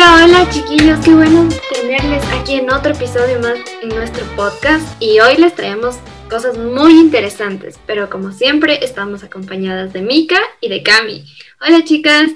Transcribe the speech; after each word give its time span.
Hola, 0.00 0.24
hola 0.24 0.50
chiquillos, 0.50 0.98
qué 1.04 1.14
bueno 1.14 1.46
tenerles 1.74 2.24
aquí 2.32 2.54
en 2.54 2.72
otro 2.72 2.92
episodio 2.94 3.38
más 3.38 3.58
en 3.82 3.90
nuestro 3.90 4.24
podcast 4.34 4.82
y 4.98 5.20
hoy 5.20 5.36
les 5.36 5.54
traemos 5.54 5.96
cosas 6.30 6.56
muy 6.56 6.98
interesantes, 6.98 7.78
pero 7.84 8.08
como 8.08 8.32
siempre 8.32 8.82
estamos 8.82 9.22
acompañadas 9.24 9.92
de 9.92 10.00
Mika 10.00 10.38
y 10.62 10.70
de 10.70 10.82
Cami. 10.82 11.26
Hola 11.60 11.84
chicas. 11.84 12.30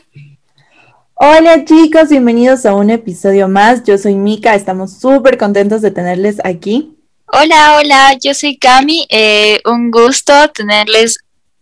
Hola 1.14 1.64
chicos, 1.64 2.10
bienvenidos 2.10 2.66
a 2.66 2.74
un 2.74 2.90
episodio 2.90 3.48
más. 3.48 3.82
Yo 3.82 3.96
soy 3.96 4.14
Mika, 4.14 4.54
estamos 4.54 5.00
súper 5.00 5.38
contentos 5.38 5.80
de 5.80 5.90
tenerles 5.90 6.44
aquí. 6.44 6.94
Hola, 7.28 7.78
hola, 7.78 8.18
yo 8.22 8.34
soy 8.34 8.58
Cami. 8.58 9.06
Eh, 9.08 9.62
un 9.64 9.90
gusto 9.90 10.34
tenerles 10.50 11.18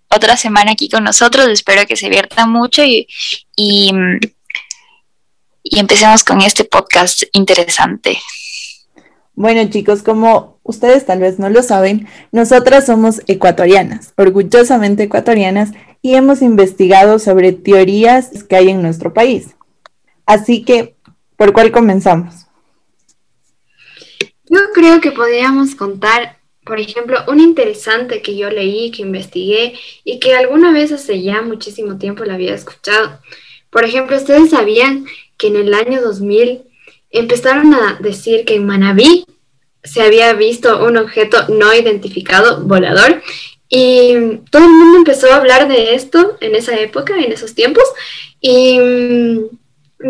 otra 0.08 0.36
semana 0.36 0.72
aquí 0.72 0.88
con 0.88 1.04
nosotros. 1.04 1.46
Espero 1.46 1.86
que 1.86 1.94
se 1.94 2.08
viertan 2.08 2.50
mucho 2.50 2.82
y, 2.82 3.06
y 3.54 3.92
y 5.62 5.78
empecemos 5.78 6.24
con 6.24 6.40
este 6.40 6.64
podcast 6.64 7.22
interesante. 7.32 8.18
Bueno 9.34 9.68
chicos, 9.70 10.02
como 10.02 10.58
ustedes 10.62 11.06
tal 11.06 11.20
vez 11.20 11.38
no 11.38 11.48
lo 11.48 11.62
saben, 11.62 12.06
nosotras 12.32 12.86
somos 12.86 13.22
ecuatorianas, 13.26 14.12
orgullosamente 14.16 15.04
ecuatorianas, 15.04 15.70
y 16.02 16.14
hemos 16.16 16.42
investigado 16.42 17.18
sobre 17.18 17.52
teorías 17.52 18.44
que 18.44 18.56
hay 18.56 18.70
en 18.70 18.82
nuestro 18.82 19.14
país. 19.14 19.54
Así 20.26 20.64
que, 20.64 20.96
¿por 21.36 21.52
cuál 21.52 21.70
comenzamos? 21.70 22.46
Yo 24.50 24.60
creo 24.74 25.00
que 25.00 25.12
podríamos 25.12 25.76
contar, 25.76 26.38
por 26.64 26.80
ejemplo, 26.80 27.20
un 27.28 27.40
interesante 27.40 28.20
que 28.20 28.36
yo 28.36 28.50
leí, 28.50 28.90
que 28.90 29.02
investigué 29.02 29.78
y 30.04 30.18
que 30.18 30.34
alguna 30.34 30.72
vez 30.72 30.92
hace 30.92 31.22
ya 31.22 31.40
muchísimo 31.40 31.96
tiempo 31.98 32.24
la 32.24 32.34
había 32.34 32.54
escuchado. 32.54 33.20
Por 33.72 33.86
ejemplo, 33.86 34.18
¿ustedes 34.18 34.50
sabían 34.50 35.06
que 35.38 35.46
en 35.46 35.56
el 35.56 35.72
año 35.72 36.02
2000 36.02 36.60
empezaron 37.10 37.72
a 37.72 37.98
decir 38.00 38.44
que 38.44 38.56
en 38.56 38.66
Manabí 38.66 39.24
se 39.82 40.02
había 40.02 40.34
visto 40.34 40.84
un 40.84 40.98
objeto 40.98 41.48
no 41.48 41.72
identificado 41.74 42.60
volador 42.60 43.22
y 43.70 44.36
todo 44.50 44.64
el 44.64 44.70
mundo 44.70 44.98
empezó 44.98 45.32
a 45.32 45.36
hablar 45.36 45.68
de 45.68 45.94
esto 45.94 46.36
en 46.42 46.54
esa 46.54 46.78
época, 46.78 47.16
en 47.16 47.32
esos 47.32 47.54
tiempos, 47.54 47.84
y 48.42 48.78
mm, 48.78 49.40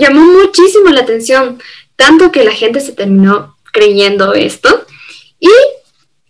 llamó 0.00 0.22
muchísimo 0.22 0.90
la 0.90 1.02
atención, 1.02 1.62
tanto 1.94 2.32
que 2.32 2.42
la 2.42 2.50
gente 2.50 2.80
se 2.80 2.92
terminó 2.92 3.56
creyendo 3.72 4.34
esto 4.34 4.84
y 5.38 5.50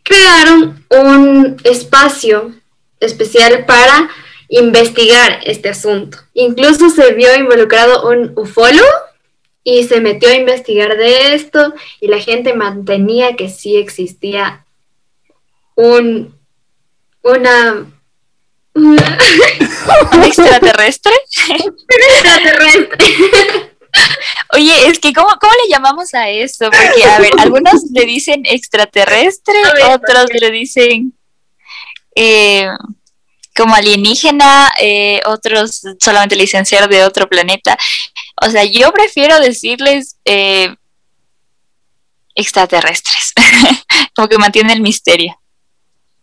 crearon 0.02 0.84
un 0.90 1.56
espacio 1.64 2.52
especial 3.00 3.64
para 3.64 4.10
investigar 4.52 5.40
este 5.44 5.70
asunto. 5.70 6.18
Incluso 6.34 6.90
se 6.90 7.14
vio 7.14 7.34
involucrado 7.34 8.10
un 8.10 8.32
ufólogo 8.36 8.86
y 9.64 9.84
se 9.84 10.02
metió 10.02 10.28
a 10.28 10.34
investigar 10.34 10.98
de 10.98 11.34
esto 11.34 11.72
y 12.00 12.08
la 12.08 12.18
gente 12.18 12.52
mantenía 12.52 13.34
que 13.34 13.48
sí 13.48 13.76
existía 13.76 14.66
un 15.74 16.36
una 17.22 17.86
¿Un 18.74 18.98
extraterrestre? 20.22 21.12
extraterrestre. 21.88 22.98
Oye, 24.54 24.86
es 24.86 24.98
que 24.98 25.14
¿cómo, 25.14 25.28
¿cómo 25.40 25.52
le 25.64 25.70
llamamos 25.70 26.12
a 26.12 26.28
eso? 26.28 26.66
Porque, 26.66 27.04
a 27.04 27.18
ver, 27.20 27.32
algunos 27.38 27.84
le 27.90 28.04
dicen 28.04 28.42
extraterrestre, 28.44 29.54
otros 29.94 30.26
le 30.38 30.50
dicen 30.50 31.14
eh, 32.14 32.68
como 33.54 33.74
alienígena, 33.74 34.70
eh, 34.80 35.20
otros 35.26 35.82
solamente 36.00 36.36
licenciar 36.36 36.88
de 36.88 37.04
otro 37.04 37.28
planeta. 37.28 37.76
O 38.40 38.50
sea, 38.50 38.64
yo 38.64 38.92
prefiero 38.92 39.38
decirles 39.40 40.16
eh, 40.24 40.74
extraterrestres, 42.34 43.32
como 44.14 44.28
que 44.28 44.38
mantiene 44.38 44.72
el 44.72 44.80
misterio. 44.80 45.38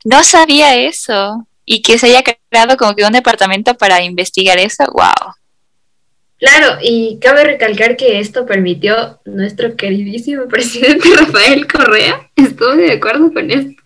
No 0.03 0.23
sabía 0.23 0.75
eso. 0.75 1.45
Y 1.65 1.83
que 1.83 1.99
se 1.99 2.07
haya 2.07 2.23
creado 2.23 2.77
como 2.77 2.95
que 2.95 3.05
un 3.05 3.11
departamento 3.11 3.75
para 3.75 4.01
investigar 4.01 4.57
eso, 4.57 4.85
wow. 4.91 5.35
Claro, 6.39 6.79
y 6.81 7.19
cabe 7.19 7.43
recalcar 7.43 7.95
que 7.95 8.19
esto 8.19 8.45
permitió 8.45 9.19
nuestro 9.25 9.75
queridísimo 9.75 10.47
presidente 10.47 11.07
Rafael 11.15 11.67
Correa. 11.67 12.31
Estuvo 12.35 12.71
de 12.71 12.93
acuerdo 12.93 13.31
con 13.31 13.51
esto. 13.51 13.83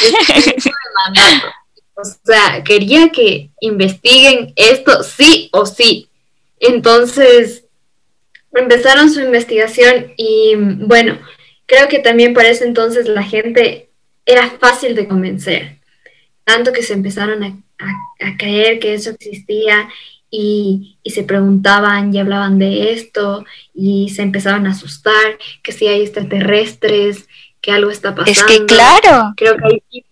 O 2.02 2.26
sea, 2.26 2.62
quería 2.64 3.10
que 3.10 3.50
investiguen 3.60 4.52
esto 4.56 5.02
sí 5.02 5.48
o 5.52 5.66
sí. 5.66 6.08
Entonces, 6.58 7.64
empezaron 8.52 9.10
su 9.10 9.20
investigación 9.20 10.12
y 10.16 10.54
bueno, 10.56 11.18
creo 11.66 11.88
que 11.88 12.00
también 12.00 12.34
para 12.34 12.48
ese 12.48 12.64
entonces 12.64 13.08
la 13.08 13.22
gente 13.22 13.88
era 14.26 14.50
fácil 14.50 14.94
de 14.94 15.08
convencer. 15.08 15.78
Tanto 16.44 16.72
que 16.72 16.82
se 16.82 16.92
empezaron 16.94 17.42
a, 17.44 17.58
creer 18.38 18.78
que 18.78 18.94
eso 18.94 19.10
existía 19.10 19.88
y, 20.30 20.98
y, 21.02 21.10
se 21.10 21.24
preguntaban 21.24 22.14
y 22.14 22.18
hablaban 22.18 22.58
de 22.58 22.92
esto 22.92 23.44
y 23.74 24.10
se 24.10 24.22
empezaban 24.22 24.66
a 24.66 24.70
asustar, 24.70 25.38
que 25.62 25.72
si 25.72 25.88
hay 25.88 26.02
extraterrestres, 26.02 27.26
que 27.60 27.72
algo 27.72 27.90
está 27.90 28.14
pasando. 28.14 28.30
Es 28.30 28.42
que 28.44 28.66
claro. 28.66 29.32
Creo 29.36 29.56
que 29.56 29.82
hay 29.92 30.04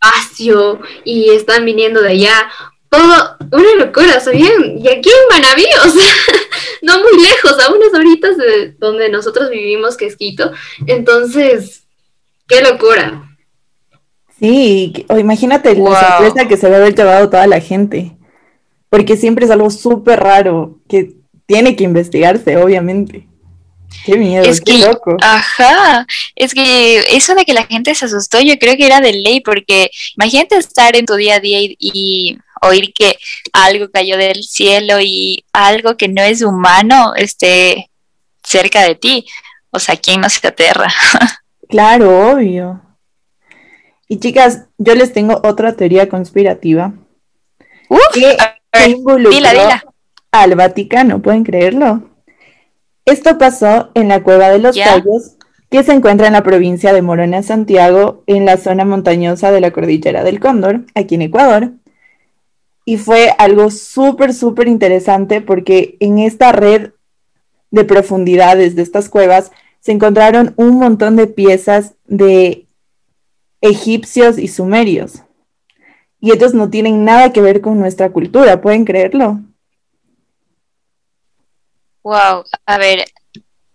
espacio 0.00 0.80
y 1.04 1.30
están 1.30 1.64
viniendo 1.64 2.00
de 2.00 2.10
allá. 2.10 2.50
Todo, 2.88 3.36
una 3.52 3.84
locura, 3.86 4.18
¿sabían? 4.18 4.78
Y 4.78 4.88
aquí 4.88 5.08
en 5.08 5.28
Manaví, 5.30 5.64
o 5.86 5.88
sea, 5.88 6.12
no 6.82 7.00
muy 7.00 7.22
lejos, 7.22 7.56
a 7.60 7.72
unas 7.72 7.94
horitas 7.94 8.36
de 8.36 8.74
donde 8.78 9.08
nosotros 9.08 9.48
vivimos, 9.48 9.96
que 9.96 10.06
es 10.06 10.16
Quito. 10.16 10.50
Entonces, 10.86 11.84
qué 12.48 12.62
locura. 12.62 13.36
Sí, 14.40 15.06
o 15.08 15.18
imagínate 15.18 15.76
la 15.76 16.18
sorpresa 16.18 16.48
que 16.48 16.56
se 16.56 16.66
debe 16.66 16.78
haber 16.78 16.96
llevado 16.96 17.30
toda 17.30 17.46
la 17.46 17.60
gente, 17.60 18.16
porque 18.88 19.16
siempre 19.16 19.44
es 19.44 19.50
algo 19.52 19.70
súper 19.70 20.18
raro 20.18 20.80
que 20.88 21.14
tiene 21.46 21.76
que 21.76 21.84
investigarse, 21.84 22.56
obviamente. 22.56 23.29
Qué 24.04 24.16
miedo, 24.16 24.44
es 24.44 24.60
qué 24.60 24.78
loco. 24.78 25.16
Ajá, 25.20 26.06
es 26.34 26.54
que 26.54 26.98
eso 27.16 27.34
de 27.34 27.44
que 27.44 27.52
la 27.52 27.64
gente 27.64 27.94
se 27.94 28.06
asustó, 28.06 28.40
yo 28.40 28.58
creo 28.58 28.76
que 28.76 28.86
era 28.86 29.00
de 29.00 29.12
ley, 29.12 29.40
porque 29.40 29.90
imagínate 30.16 30.56
estar 30.56 30.96
en 30.96 31.06
tu 31.06 31.14
día 31.14 31.36
a 31.36 31.40
día 31.40 31.58
y, 31.60 32.38
oír 32.62 32.92
que 32.94 33.16
algo 33.52 33.90
cayó 33.90 34.18
del 34.18 34.42
cielo 34.44 35.00
y 35.00 35.44
algo 35.52 35.96
que 35.96 36.08
no 36.08 36.22
es 36.22 36.42
humano 36.42 37.14
esté 37.16 37.90
cerca 38.44 38.82
de 38.82 38.94
ti. 38.94 39.26
O 39.70 39.78
sea, 39.78 39.96
¿quién 39.96 40.20
no 40.20 40.28
se 40.28 40.46
aterra? 40.46 40.92
claro, 41.68 42.32
obvio. 42.32 42.82
Y 44.08 44.18
chicas, 44.18 44.66
yo 44.76 44.94
les 44.94 45.12
tengo 45.12 45.40
otra 45.44 45.74
teoría 45.74 46.08
conspirativa. 46.08 46.92
Uf, 47.88 48.00
que 48.12 48.36
dila, 49.30 49.82
al 50.32 50.54
Vaticano, 50.54 51.22
¿pueden 51.22 51.44
creerlo? 51.44 52.09
Esto 53.10 53.38
pasó 53.38 53.90
en 53.94 54.06
la 54.06 54.22
Cueva 54.22 54.50
de 54.50 54.60
los 54.60 54.76
Tallos, 54.76 55.36
que 55.68 55.82
se 55.82 55.92
encuentra 55.92 56.28
en 56.28 56.32
la 56.32 56.44
provincia 56.44 56.92
de 56.92 57.02
Morona, 57.02 57.42
Santiago, 57.42 58.22
en 58.26 58.44
la 58.44 58.56
zona 58.56 58.84
montañosa 58.84 59.50
de 59.50 59.60
la 59.60 59.72
cordillera 59.72 60.22
del 60.22 60.38
Cóndor, 60.38 60.82
aquí 60.94 61.16
en 61.16 61.22
Ecuador. 61.22 61.72
Y 62.84 62.98
fue 62.98 63.34
algo 63.38 63.70
súper, 63.70 64.32
súper 64.32 64.68
interesante 64.68 65.40
porque 65.40 65.96
en 65.98 66.18
esta 66.18 66.52
red 66.52 66.90
de 67.70 67.84
profundidades 67.84 68.76
de 68.76 68.82
estas 68.82 69.08
cuevas 69.08 69.50
se 69.80 69.90
encontraron 69.90 70.54
un 70.56 70.78
montón 70.78 71.16
de 71.16 71.26
piezas 71.26 71.94
de 72.06 72.66
egipcios 73.60 74.38
y 74.38 74.46
sumerios. 74.46 75.22
Y 76.20 76.32
ellos 76.32 76.54
no 76.54 76.70
tienen 76.70 77.04
nada 77.04 77.32
que 77.32 77.40
ver 77.40 77.60
con 77.60 77.80
nuestra 77.80 78.10
cultura, 78.10 78.60
¿pueden 78.60 78.84
creerlo? 78.84 79.40
Wow, 82.02 82.44
a 82.66 82.78
ver, 82.78 83.04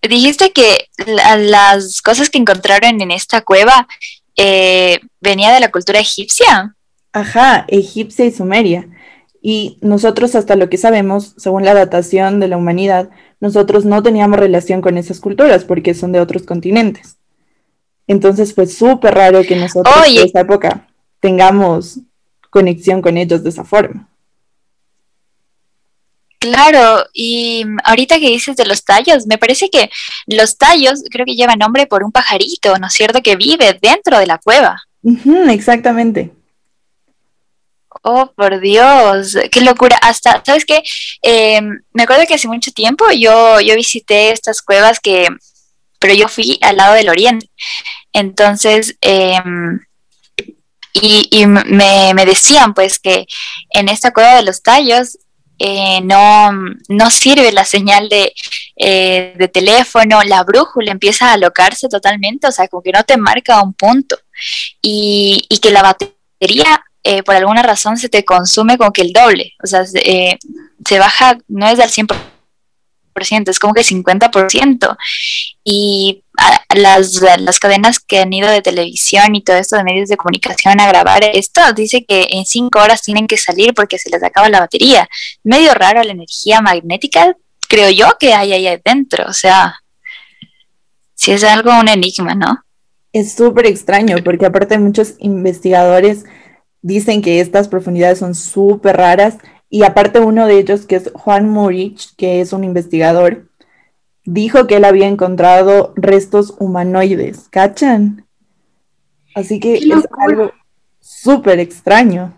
dijiste 0.02 0.52
que 0.52 0.90
las 1.06 2.02
cosas 2.02 2.30
que 2.30 2.38
encontraron 2.38 3.02
en 3.02 3.12
esta 3.12 3.42
cueva 3.42 3.88
eh, 4.36 5.00
venía 5.22 5.54
de 5.54 5.60
la 5.60 5.72
cultura 5.72 6.00
egipcia. 6.00 6.76
Ajá, 7.14 7.66
egipcia 7.68 8.26
y 8.26 8.32
sumeria. 8.32 8.88
Y 9.42 9.78
nosotros, 9.82 10.36
hasta 10.36 10.56
lo 10.56 10.70
que 10.70 10.78
sabemos, 10.78 11.36
según 11.38 11.66
la 11.66 11.74
datación 11.74 12.40
de 12.40 12.48
la 12.48 12.58
humanidad, 12.58 13.10
nosotros 13.40 13.86
no 13.86 14.02
teníamos 14.02 14.40
relación 14.40 14.82
con 14.82 14.98
esas 14.98 15.20
culturas 15.20 15.66
porque 15.66 15.94
son 15.94 16.12
de 16.12 16.20
otros 16.20 16.44
continentes. 16.44 17.18
Entonces 18.08 18.54
fue 18.54 18.68
súper 18.68 19.14
raro 19.14 19.44
que 19.44 19.56
nosotros 19.56 19.96
en 20.08 20.26
esa 20.26 20.42
época 20.42 20.88
tengamos 21.20 22.00
conexión 22.50 23.02
con 23.02 23.18
ellos 23.18 23.44
de 23.44 23.50
esa 23.50 23.64
forma. 23.64 24.10
Claro, 26.46 27.04
y 27.12 27.66
ahorita 27.84 28.20
que 28.20 28.30
dices 28.30 28.56
de 28.56 28.68
los 28.68 28.84
tallos, 28.84 29.26
me 29.26 29.40
parece 29.40 29.68
que 29.68 29.90
los 30.28 30.60
tallos 30.60 31.02
creo 31.10 31.26
que 31.26 31.36
llevan 31.36 31.58
nombre 31.58 31.88
por 31.88 32.04
un 32.04 32.12
pajarito, 32.12 32.78
¿no 32.78 32.86
es 32.86 32.94
cierto? 32.94 33.24
Que 33.24 33.36
vive 33.36 33.80
dentro 33.82 34.20
de 34.20 34.28
la 34.28 34.38
cueva. 34.38 34.80
exactamente. 35.50 36.32
Oh, 38.04 38.32
por 38.36 38.60
Dios, 38.60 39.36
qué 39.52 39.62
locura. 39.62 39.98
Hasta, 40.04 40.44
¿sabes 40.46 40.66
qué? 40.66 40.84
Eh, 41.24 41.60
me 41.94 42.04
acuerdo 42.04 42.28
que 42.28 42.36
hace 42.36 42.48
mucho 42.48 42.72
tiempo 42.72 43.06
yo, 43.10 43.60
yo 43.62 43.74
visité 43.74 44.30
estas 44.30 44.62
cuevas 44.62 45.00
que, 45.00 45.28
pero 45.98 46.14
yo 46.14 46.28
fui 46.28 46.60
al 46.62 46.78
lado 46.78 46.94
del 46.94 47.10
oriente. 47.10 47.50
Entonces, 48.14 48.96
em, 49.02 49.80
y, 50.94 51.46
me, 51.48 52.26
decían 52.26 52.76
pues 52.76 53.00
que 53.00 53.26
en 53.72 53.90
esta 53.90 54.14
cueva 54.14 54.36
de 54.36 54.44
los 54.44 54.62
tallos 54.62 55.18
eh, 55.60 56.02
no, 56.04 56.52
no 56.90 57.10
sirve 57.10 57.52
la 57.52 57.66
señal 57.66 58.10
de, 58.10 58.34
eh, 58.76 59.34
de 59.38 59.48
teléfono, 59.48 60.22
la 60.24 60.44
brújula 60.44 60.92
empieza 60.92 61.30
a 61.30 61.34
alocarse 61.34 61.88
totalmente, 61.88 62.48
o 62.48 62.52
sea, 62.52 62.68
como 62.68 62.84
que 62.84 62.92
no 62.92 63.04
te 63.04 63.18
marca 63.18 63.62
un 63.62 63.74
punto. 63.74 64.18
Y, 64.82 65.46
y 65.50 65.60
que 65.60 65.72
la 65.72 65.82
batería 65.82 66.84
eh, 67.08 67.22
por 67.22 67.36
alguna 67.36 67.62
razón 67.62 67.98
se 67.98 68.10
te 68.10 68.26
consume 68.26 68.80
como 68.80 68.92
que 68.92 69.04
el 69.04 69.14
doble, 69.14 69.54
o 69.64 69.68
sea, 69.68 69.86
eh, 69.94 70.40
se 70.84 70.98
baja, 70.98 71.38
no 71.48 71.68
es 71.68 71.78
del 71.78 71.88
100%, 71.88 72.16
es 73.16 73.60
como 73.60 73.74
que 73.74 73.82
50%. 73.82 74.98
Y 75.64 76.24
las, 76.76 77.22
las 77.40 77.60
cadenas 77.60 78.00
que 78.00 78.20
han 78.20 78.34
ido 78.34 78.50
de 78.50 78.62
televisión 78.62 79.36
y 79.36 79.44
todo 79.44 79.58
esto 79.58 79.78
de 79.78 79.84
medios 79.84 80.10
de 80.10 80.18
comunicación 80.18 80.80
a 80.80 80.88
grabar 80.88 81.24
esto, 81.24 81.62
dice 81.74 82.06
que 82.06 82.28
en 82.32 82.46
cinco 82.46 82.80
horas 82.80 83.02
tienen 83.02 83.28
que 83.28 83.38
salir 83.38 83.74
porque 83.74 83.98
se 83.98 84.10
les 84.10 84.24
acaba 84.24 84.50
la 84.50 84.60
batería. 84.60 85.08
Medio 85.44 85.74
raro 85.74 86.04
la 86.04 86.12
energía 86.12 86.62
magnética, 86.62 87.36
creo 87.68 87.90
yo 87.90 88.18
que 88.20 88.34
hay 88.34 88.54
ahí 88.54 88.68
adentro, 88.68 89.26
o 89.28 89.34
sea, 89.34 89.76
si 91.16 91.32
es 91.32 91.44
algo 91.44 91.72
un 91.80 91.88
enigma, 91.88 92.36
¿no? 92.36 92.64
Es 93.14 93.34
súper 93.34 93.66
extraño 93.66 94.18
porque 94.24 94.46
aparte 94.46 94.78
muchos 94.78 95.16
investigadores 95.20 96.26
dicen 96.82 97.22
que 97.22 97.40
estas 97.40 97.68
profundidades 97.70 98.20
son 98.20 98.36
súper 98.36 98.98
raras 98.98 99.38
y 99.76 99.84
aparte 99.84 100.22
uno 100.22 100.48
de 100.48 100.58
ellos, 100.58 100.86
que 100.86 100.96
es 100.96 101.12
Juan 101.14 101.50
Murich, 101.50 102.16
que 102.16 102.40
es 102.40 102.54
un 102.54 102.64
investigador, 102.64 103.50
dijo 104.24 104.68
que 104.68 104.78
él 104.78 104.86
había 104.86 105.06
encontrado 105.06 105.92
restos 105.98 106.56
humanoides, 106.60 107.50
¿cachan? 107.50 108.26
Así 109.36 109.60
que 109.60 109.74
es 109.74 110.08
algo 110.18 110.54
súper 111.02 111.60
extraño. 111.60 112.34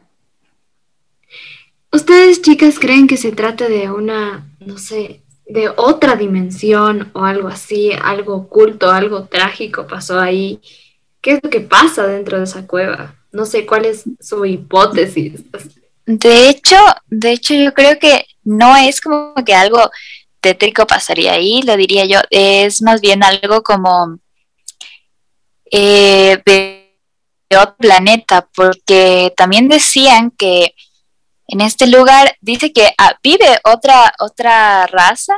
¿Ustedes, 1.92 2.42
chicas, 2.42 2.80
creen 2.80 3.06
que 3.06 3.18
se 3.18 3.31
trata 3.31 3.69
de 3.69 3.92
una, 3.92 4.50
no 4.60 4.80
sé, 4.80 5.22
de 5.45 5.69
otra 5.69 6.16
dimensión 6.16 7.12
o 7.13 7.24
algo 7.24 7.50
así, 7.50 7.92
algo 8.01 8.34
oculto, 8.34 8.89
algo 8.89 9.25
trágico 9.25 9.86
pasó 9.86 10.19
ahí? 10.19 10.60
¿Qué 11.22 11.34
es 11.34 11.39
lo 11.44 11.51
que 11.51 11.60
pasa 11.60 12.07
dentro 12.07 12.39
de 12.39 12.45
esa 12.45 12.66
cueva? 12.66 13.13
No 13.31 13.45
sé 13.45 13.68
cuál 13.68 13.86
es 13.86 14.06
su 14.19 14.44
hipótesis. 14.44 15.44
De 16.07 16.48
hecho, 16.48 16.77
de 17.07 17.31
hecho 17.33 17.54
yo 17.54 17.74
creo 17.74 18.00
que 18.00 18.25
no 18.45 18.77
es 18.77 19.01
como 19.01 19.36
que 19.45 19.54
algo 19.54 19.92
tétrico 20.39 20.88
pasaría 20.88 21.33
ahí, 21.33 21.62
lo 21.63 21.75
diría 21.75 22.06
yo, 22.06 22.21
es 22.30 22.81
más 22.81 23.01
bien 23.01 23.24
algo 23.24 23.62
como 23.62 24.18
eh, 25.69 26.42
de, 26.45 26.86
otro 27.59 27.75
planeta, 27.77 28.48
porque 28.56 29.33
también 29.36 29.68
decían 29.68 30.31
que 30.31 30.74
en 31.48 31.59
este 31.62 31.88
lugar 31.88 32.38
dice 32.39 32.71
que 32.71 32.94
ah, 32.98 33.18
vive 33.21 33.60
otra 33.65 34.13
otra 34.19 34.88
raza 34.88 35.33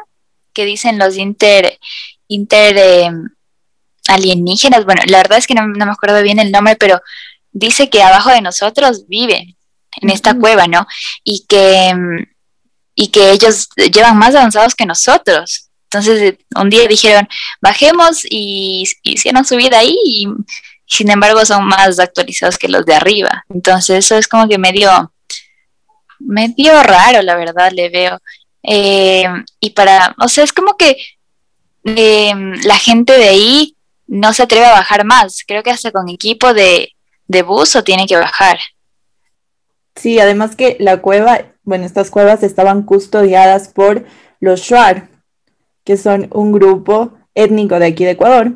que 0.54 0.66
dicen 0.66 1.00
los 1.00 1.18
inter 1.18 1.80
inter 2.28 2.78
em, 2.78 3.30
alienígenas. 4.08 4.86
Bueno, 4.86 5.02
la 5.08 5.18
verdad 5.20 5.40
es 5.40 5.48
que 5.48 5.56
no, 5.56 5.68
no, 5.68 5.86
me 5.86 5.92
acuerdo 5.92 6.22
bien 6.24 6.40
el 6.40 6.52
nombre, 6.52 6.76
pero 6.76 7.02
dice 7.52 7.90
que 7.90 8.04
abajo 8.04 8.30
de 8.30 8.42
nosotros 8.42 9.08
vive 9.08 9.56
en 10.02 10.10
esta 10.10 10.34
cueva, 10.34 10.68
¿no? 10.68 10.88
Y 11.24 11.46
que, 11.48 11.94
y 12.96 13.08
que 13.08 13.32
ellos 13.32 13.70
llevan 13.92 14.18
más 14.18 14.36
avanzados 14.36 14.76
que 14.76 14.86
nosotros. 14.86 15.70
Entonces, 15.92 16.36
un 16.56 16.70
día 16.70 16.88
dijeron, 16.88 17.28
bajemos 17.62 18.22
y, 18.30 18.84
hicieron 19.04 19.44
su 19.44 19.56
vida 19.56 19.80
ahí 19.80 19.98
y, 20.06 20.28
sin 20.86 21.10
embargo 21.12 21.46
son 21.46 21.66
más 21.66 22.00
actualizados 22.00 22.58
que 22.58 22.68
los 22.68 22.86
de 22.86 22.96
arriba. 22.96 23.46
Entonces, 23.50 24.06
eso 24.06 24.16
es 24.16 24.28
como 24.28 24.48
que 24.48 24.58
medio, 24.58 25.12
medio 26.20 26.82
raro, 26.84 27.22
la 27.22 27.36
verdad, 27.36 27.72
le 27.72 27.90
veo. 27.90 28.20
Eh, 28.64 29.26
y 29.60 29.70
para, 29.72 30.16
o 30.20 30.28
sea, 30.28 30.44
es 30.44 30.54
como 30.54 30.78
que 30.78 30.98
eh, 31.86 32.34
la 32.64 32.78
gente 32.78 33.18
de 33.18 33.30
ahí 33.30 33.76
no 34.08 34.34
se 34.34 34.44
atreve 34.44 34.66
a 34.66 34.74
bajar 34.74 35.06
más. 35.06 35.44
Creo 35.48 35.64
que 35.64 35.72
hasta 35.72 35.92
con 35.92 36.10
equipo 36.10 36.54
de, 36.54 36.94
de 37.28 37.42
buzo 37.44 37.84
tiene 37.84 38.06
que 38.08 38.18
bajar. 38.18 38.60
Sí, 40.00 40.18
además 40.18 40.56
que 40.56 40.78
la 40.80 41.02
cueva, 41.02 41.42
bueno, 41.64 41.86
estas 41.86 42.10
cuevas 42.10 42.42
estaban 42.42 42.84
custodiadas 42.84 43.68
por 43.68 44.06
los 44.40 44.62
Shuar, 44.62 45.10
que 45.84 45.98
son 45.98 46.30
un 46.32 46.54
grupo 46.54 47.12
étnico 47.36 47.80
de 47.80 47.88
aquí 47.88 48.06
de 48.06 48.12
Ecuador. 48.12 48.54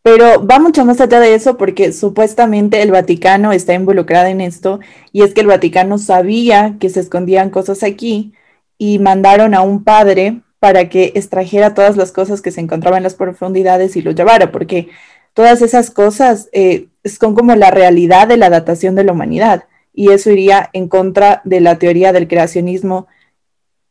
Pero 0.00 0.46
va 0.46 0.58
mucho 0.58 0.86
más 0.86 0.98
allá 1.02 1.20
de 1.20 1.34
eso 1.34 1.58
porque 1.58 1.92
supuestamente 1.92 2.80
el 2.80 2.90
Vaticano 2.90 3.52
está 3.52 3.74
involucrado 3.74 4.28
en 4.28 4.40
esto 4.40 4.80
y 5.12 5.24
es 5.24 5.34
que 5.34 5.42
el 5.42 5.46
Vaticano 5.48 5.98
sabía 5.98 6.76
que 6.80 6.88
se 6.88 7.00
escondían 7.00 7.50
cosas 7.50 7.82
aquí 7.82 8.32
y 8.78 8.98
mandaron 8.98 9.52
a 9.52 9.60
un 9.60 9.84
padre 9.84 10.40
para 10.58 10.88
que 10.88 11.12
extrajera 11.16 11.74
todas 11.74 11.98
las 11.98 12.12
cosas 12.12 12.40
que 12.40 12.50
se 12.50 12.62
encontraban 12.62 12.98
en 12.98 13.02
las 13.02 13.14
profundidades 13.14 13.94
y 13.96 14.00
lo 14.00 14.12
llevara, 14.12 14.52
porque 14.52 14.88
todas 15.34 15.60
esas 15.60 15.90
cosas 15.90 16.48
eh, 16.52 16.88
son 17.04 17.34
como 17.34 17.54
la 17.56 17.70
realidad 17.70 18.26
de 18.26 18.38
la 18.38 18.48
datación 18.48 18.94
de 18.94 19.04
la 19.04 19.12
humanidad 19.12 19.64
y 19.96 20.12
eso 20.12 20.30
iría 20.30 20.68
en 20.74 20.88
contra 20.88 21.40
de 21.44 21.60
la 21.60 21.78
teoría 21.78 22.12
del 22.12 22.28
creacionismo 22.28 23.08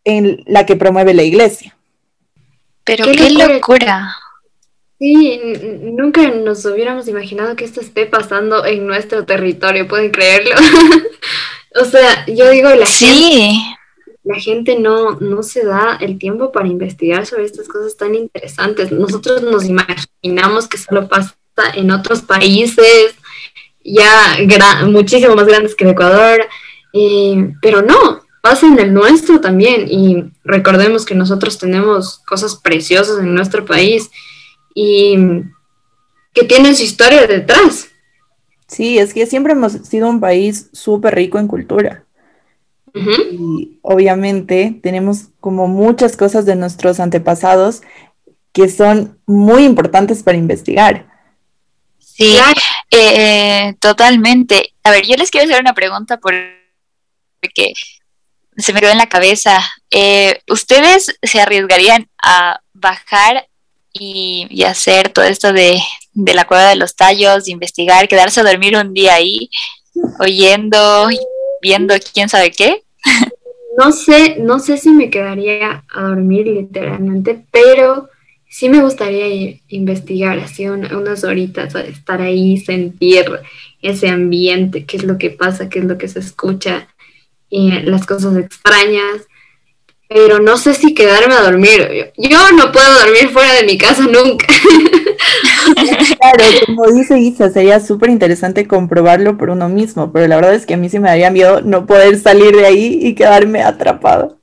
en 0.06 0.44
la 0.46 0.66
que 0.66 0.76
promueve 0.76 1.16
la 1.16 1.24
iglesia. 1.24 1.76
Pero 2.84 3.06
qué, 3.06 3.32
locura. 3.32 4.16
Sí, 5.00 5.42
nunca 5.82 6.30
nos 6.30 6.64
hubiéramos 6.66 7.08
imaginado 7.08 7.56
que 7.56 7.66
esto 7.66 7.82
esté 7.82 8.06
pasando 8.06 8.64
en 8.66 8.86
nuestro 8.86 9.26
territorio, 9.26 9.88
¿pueden 9.88 10.12
creerlo? 10.12 10.56
o 11.82 11.86
sea, 11.86 12.24
yo 12.28 12.52
digo, 12.52 12.70
la 12.70 12.86
sí. 12.86 13.60
la 14.24 14.40
gente 14.40 14.78
no, 14.78 15.20
no 15.20 15.42
se 15.42 15.66
da 15.66 15.98
el 16.00 16.20
tiempo 16.20 16.52
para 16.52 16.68
investigar 16.68 17.26
sobre 17.26 17.46
estas 17.46 17.68
cosas 17.68 17.98
tan 17.98 18.14
interesantes. 18.14 18.92
Nosotros 18.92 19.42
nos 19.42 19.66
imaginamos 19.66 20.68
que 20.68 20.78
solo 20.78 21.10
pasa 21.10 21.36
en 21.74 21.90
otros 21.90 22.22
países 22.22 23.16
ya 23.86 24.86
muchísimo 24.86 25.36
más 25.36 25.46
grandes 25.46 25.76
que 25.76 25.84
el 25.84 25.92
Ecuador, 25.92 26.42
pero 27.62 27.82
no, 27.82 28.22
pasa 28.42 28.68
en 28.68 28.80
el 28.80 28.94
nuestro 28.94 29.40
también 29.42 29.88
y 29.90 30.24
recordemos 30.44 31.06
que 31.06 31.16
nosotros 31.16 31.58
tenemos 31.58 32.20
cosas 32.28 32.56
preciosas 32.56 33.20
en 33.20 33.34
nuestro 33.34 33.66
país 33.66 34.10
y 34.74 35.18
que 36.34 36.44
tienen 36.44 36.76
su 36.76 36.84
historia 36.84 37.26
detrás. 37.28 37.88
Sí, 38.68 38.98
es 38.98 39.14
que 39.14 39.26
siempre 39.26 39.54
hemos 39.54 39.74
sido 39.74 40.10
un 40.10 40.20
país 40.20 40.70
súper 40.74 41.16
rico 41.16 41.40
en 41.40 41.48
cultura. 41.48 42.04
Y 42.94 43.80
obviamente 43.82 44.80
tenemos 44.82 45.30
como 45.42 45.68
muchas 45.68 46.16
cosas 46.16 46.46
de 46.46 46.56
nuestros 46.56 47.00
antepasados 47.00 47.82
que 48.54 48.70
son 48.70 49.20
muy 49.26 49.66
importantes 49.66 50.24
para 50.24 50.38
investigar. 50.38 51.15
Sí, 52.18 52.38
eh, 52.92 53.76
totalmente. 53.82 54.74
A 54.84 54.92
ver, 54.92 55.06
yo 55.06 55.18
les 55.18 55.30
quiero 55.30 55.48
hacer 55.50 55.60
una 55.60 55.74
pregunta 55.74 56.18
porque 56.18 57.74
se 58.56 58.72
me 58.72 58.80
quedó 58.80 58.92
en 58.92 58.98
la 58.98 59.10
cabeza. 59.10 59.60
Eh, 59.92 60.40
¿Ustedes 60.50 61.18
se 61.22 61.42
arriesgarían 61.42 62.08
a 62.24 62.62
bajar 62.74 63.50
y, 63.92 64.64
hacer 64.64 65.10
todo 65.10 65.26
esto 65.26 65.52
de, 65.52 65.78
la 66.14 66.48
cueva 66.48 66.70
de 66.70 66.78
los 66.78 66.96
tallos, 66.96 67.50
investigar, 67.50 68.08
quedarse 68.08 68.40
a 68.40 68.46
dormir 68.46 68.78
un 68.78 68.94
día 68.94 69.16
ahí, 69.16 69.50
oyendo, 70.20 71.10
viendo 71.62 71.96
quién 72.14 72.30
sabe 72.30 72.52
qué? 72.52 72.84
No 73.78 73.92
sé, 73.92 74.38
no 74.40 74.60
sé 74.60 74.78
si 74.78 74.90
me 74.90 75.10
quedaría 75.10 75.84
a 75.94 76.02
dormir 76.02 76.48
literalmente, 76.48 77.46
pero 77.52 78.10
sí 78.56 78.70
me 78.70 78.82
gustaría 78.82 79.60
investigar 79.68 80.40
así 80.40 80.66
unas 80.70 81.26
horitas, 81.26 81.76
estar 81.76 82.22
ahí, 82.22 82.56
sentir 82.56 83.26
ese 83.82 84.08
ambiente, 84.08 84.86
qué 84.86 84.96
es 84.96 85.04
lo 85.04 85.18
que 85.18 85.30
pasa, 85.30 85.68
qué 85.68 85.80
es 85.80 85.86
lo 85.86 85.98
que 85.98 86.08
se 86.08 86.20
escucha, 86.20 86.88
y 87.50 87.70
las 87.82 88.06
cosas 88.06 88.38
extrañas. 88.38 89.28
Pero 90.08 90.40
no 90.40 90.56
sé 90.56 90.74
si 90.74 90.94
quedarme 90.94 91.34
a 91.34 91.42
dormir. 91.42 92.14
Yo 92.16 92.52
no 92.54 92.72
puedo 92.72 93.00
dormir 93.00 93.30
fuera 93.32 93.56
de 93.56 93.66
mi 93.66 93.78
casa 93.78 94.04
nunca. 94.04 94.48
Claro, 95.66 96.44
como 96.66 96.92
dice 96.92 97.20
Isa, 97.20 97.50
sería 97.50 97.80
súper 97.80 98.10
interesante 98.10 98.68
comprobarlo 98.68 99.38
por 99.38 99.50
uno 99.50 99.68
mismo, 99.68 100.12
pero 100.14 100.28
la 100.28 100.36
verdad 100.36 100.54
es 100.54 100.66
que 100.66 100.76
a 100.76 100.78
mí 100.78 100.90
sí 100.90 101.00
me 101.00 101.10
daría 101.10 101.32
miedo 101.32 101.62
no 101.62 101.86
poder 101.86 102.20
salir 102.20 102.56
de 102.56 102.66
ahí 102.66 103.00
y 103.02 103.16
quedarme 103.16 103.64
atrapado. 103.64 104.40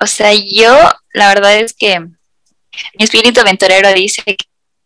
O 0.00 0.06
sea, 0.06 0.32
yo 0.34 0.74
la 1.12 1.28
verdad 1.28 1.58
es 1.60 1.74
que 1.74 2.08
mi 2.98 3.04
espíritu 3.04 3.40
aventurero 3.40 3.92
dice 3.92 4.36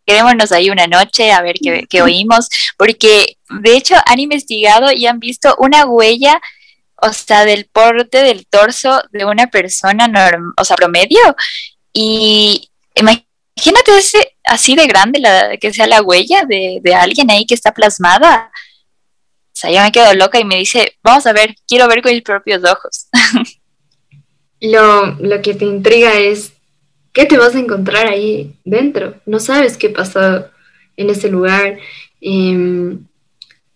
quedémonos 0.07 0.53
ahí 0.53 0.71
una 0.71 0.87
noche 0.87 1.33
a 1.33 1.43
ver 1.43 1.57
qué, 1.89 2.03
oímos, 2.03 2.49
porque 2.77 3.37
de 3.63 3.77
hecho 3.77 3.95
han 4.07 4.19
investigado 4.19 4.93
y 4.93 5.07
han 5.07 5.19
visto 5.19 5.55
una 5.59 5.87
huella, 5.87 6.41
o 6.97 7.13
sea, 7.13 7.45
del 7.45 7.67
porte 7.67 8.23
del 8.23 8.47
torso 8.47 9.03
de 9.11 9.25
una 9.25 9.49
persona, 9.49 10.11
o 10.57 10.65
sea, 10.65 10.77
promedio. 10.77 11.21
Y 11.93 12.69
imagínate 12.95 13.99
ese, 13.99 14.37
así 14.45 14.75
de 14.75 14.87
grande 14.87 15.21
la, 15.21 15.57
que 15.57 15.73
sea 15.73 15.87
la 15.87 16.03
huella 16.03 16.45
de, 16.47 16.81
de 16.83 16.95
alguien 16.95 17.31
ahí 17.31 17.47
que 17.47 17.55
está 17.55 17.73
plasmada. 17.73 18.51
O 19.49 19.55
sea, 19.55 19.71
yo 19.71 19.81
me 19.83 19.93
quedo 19.93 20.15
loca 20.15 20.41
y 20.41 20.45
me 20.45 20.57
dice, 20.57 20.97
vamos 21.03 21.27
a 21.27 21.33
ver, 21.33 21.55
quiero 21.67 21.87
ver 21.89 22.03
con 22.03 22.13
mis 22.13 22.23
propios 22.23 22.63
ojos. 22.65 23.09
Lo, 24.65 25.17
lo 25.19 25.43
que 25.43 25.55
te 25.55 25.65
intriga 25.65 26.15
es, 26.15 26.53
¿qué 27.13 27.27
te 27.27 27.39
vas 27.39 27.55
a 27.55 27.59
encontrar 27.59 28.07
ahí 28.09 28.55
dentro? 28.65 29.15
No 29.27 29.41
sabes 29.41 29.77
qué 29.77 29.91
pasó 29.91 30.47
en 30.97 31.11
ese 31.11 31.29
lugar. 31.29 31.79
Em, 32.21 33.07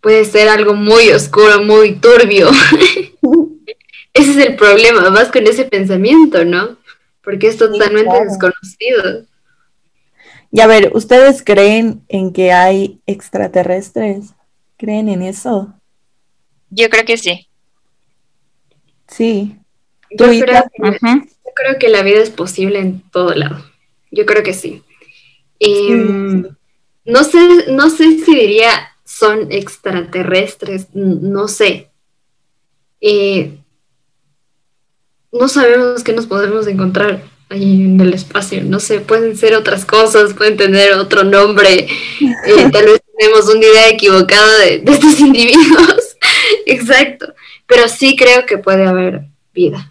puede 0.01 0.25
ser 0.25 0.49
algo 0.49 0.75
muy 0.75 1.11
oscuro, 1.11 1.63
muy 1.63 1.97
turbio. 1.97 2.51
ese 4.15 4.31
es 4.31 4.37
el 4.47 4.57
problema, 4.57 5.11
vas 5.11 5.31
con 5.31 5.47
ese 5.47 5.65
pensamiento, 5.65 6.45
¿no? 6.45 6.77
Porque 7.23 7.49
es 7.49 7.57
totalmente 7.57 8.25
desconocido. 8.25 9.27
Y 10.53 10.61
a 10.61 10.67
ver, 10.67 10.93
¿ustedes 10.95 11.43
creen 11.43 12.03
en 12.09 12.33
que 12.33 12.53
hay 12.53 13.01
extraterrestres? 13.07 14.33
¿Creen 14.77 15.09
en 15.09 15.23
eso? 15.23 15.75
Yo 16.71 16.89
creo 16.89 17.05
que 17.05 17.17
sí. 17.17 17.49
Sí. 19.09 19.57
Yo 20.11 20.27
creo, 20.29 20.65
que, 20.73 21.29
la 21.89 22.03
vida 22.03 22.21
es 22.21 22.31
posible 22.31 22.79
en 22.79 23.01
todo 23.11 23.35
lado. 23.35 23.65
Yo 24.11 24.27
creo 24.27 24.43
que 24.43 24.55
sí. 24.55 24.83
Em, 25.59 26.47
no, 27.05 27.25
sé, 27.25 27.71
no 27.71 27.91
sé 27.91 28.19
si 28.25 28.35
diría 28.35 28.71
son 29.05 29.51
extraterrestres, 29.53 30.89
no 30.95 31.49
sé. 31.49 31.91
Eh, 33.01 33.59
no 35.33 35.49
sabemos 35.49 36.03
qué 36.03 36.13
nos 36.13 36.27
podemos 36.27 36.67
encontrar 36.67 37.23
ahí 37.49 37.83
en 37.83 38.01
el 38.01 38.15
espacio. 38.15 38.63
No 38.65 38.81
sé, 38.81 39.01
pueden 39.01 39.37
ser 39.37 39.55
otras 39.55 39.85
cosas, 39.85 40.35
pueden 40.35 40.57
tener 40.57 40.93
otro 40.95 41.25
nombre. 41.25 41.89
Eh, 42.21 42.71
tal 42.73 42.87
vez 42.87 43.03
tenemos 43.17 43.49
una 43.49 43.65
idea 43.65 43.89
equivocada 43.91 44.59
de, 44.59 44.79
de 44.81 44.93
estos 44.93 45.21
individuos. 45.21 46.17
Exacto. 46.67 47.35
Pero 47.67 47.89
sí 47.89 48.17
creo 48.17 48.47
que 48.47 48.59
puede 48.59 48.87
haber 48.87 49.27
vida 49.53 49.91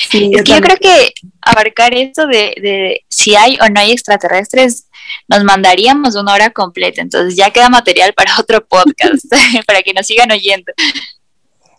es 0.00 0.08
que 0.08 0.30
yo 0.30 0.60
creo 0.60 0.76
que 0.76 1.12
abarcar 1.40 1.94
esto 1.94 2.26
de, 2.26 3.04
si 3.08 3.34
hay 3.34 3.58
o 3.60 3.68
no 3.68 3.80
hay 3.80 3.92
extraterrestres 3.92 4.86
nos 5.28 5.44
mandaríamos 5.44 6.14
una 6.14 6.32
hora 6.32 6.50
completa, 6.50 7.00
entonces 7.00 7.36
ya 7.36 7.50
queda 7.50 7.68
material 7.68 8.12
para 8.14 8.38
otro 8.38 8.64
podcast, 8.64 9.26
para 9.66 9.82
que 9.82 9.92
nos 9.92 10.06
sigan 10.06 10.30
oyendo. 10.30 10.72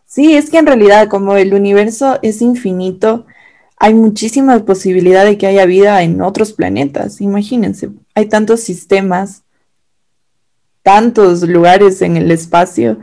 Sí, 0.05 0.35
es 0.35 0.49
que 0.49 0.57
en 0.57 0.67
realidad 0.67 1.07
como 1.07 1.37
el 1.37 1.53
universo 1.53 2.19
es 2.21 2.41
infinito, 2.41 3.25
hay 3.77 3.93
muchísima 3.93 4.59
posibilidad 4.65 5.25
de 5.25 5.37
que 5.37 5.47
haya 5.47 5.65
vida 5.65 6.03
en 6.03 6.21
otros 6.21 6.53
planetas, 6.53 7.21
imagínense, 7.21 7.89
hay 8.13 8.25
tantos 8.27 8.61
sistemas, 8.61 9.43
tantos 10.83 11.41
lugares 11.43 12.01
en 12.01 12.17
el 12.17 12.29
espacio 12.31 12.99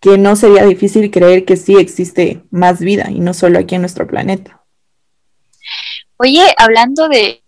que 0.00 0.18
no 0.18 0.36
sería 0.36 0.64
difícil 0.64 1.10
creer 1.10 1.44
que 1.44 1.56
sí 1.56 1.76
existe 1.76 2.42
más 2.50 2.80
vida 2.80 3.06
y 3.10 3.20
no 3.20 3.34
solo 3.34 3.58
aquí 3.58 3.74
en 3.74 3.82
nuestro 3.82 4.06
planeta. 4.06 4.62
Oye, 6.18 6.42
hablando 6.56 7.08
de, 7.08 7.42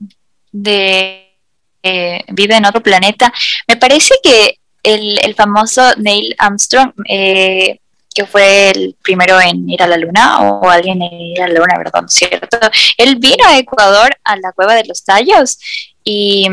eh, 1.83 2.25
vida 2.29 2.57
en 2.57 2.67
otro 2.67 2.83
planeta, 2.83 3.33
me 3.67 3.77
parece 3.77 4.15
que 4.23 4.59
el, 4.83 5.35
famoso 5.35 5.83
Neil 5.97 6.35
Armstrong, 6.39 6.93
eh, 7.09 7.81
que 8.15 8.27
fue 8.27 8.71
el 8.71 8.97
primero 9.03 9.41
en 9.41 9.69
ir 9.69 9.83
a 9.83 9.87
la 9.87 9.97
luna, 9.97 10.43
o 10.43 10.69
alguien 10.69 11.01
en 11.03 11.21
ir 11.21 11.43
a 11.43 11.49
la 11.49 11.61
luna, 11.61 11.79
¿verdad? 11.79 12.05
¿Cierto? 12.09 12.59
Él 12.97 13.17
vino 13.17 13.45
a 13.47 13.59
Ecuador, 13.59 14.17
a 14.25 14.37
la 14.37 14.53
cueva 14.53 14.75
de 14.75 14.85
los 14.85 15.05
tallos, 15.05 15.59
y 16.05 16.49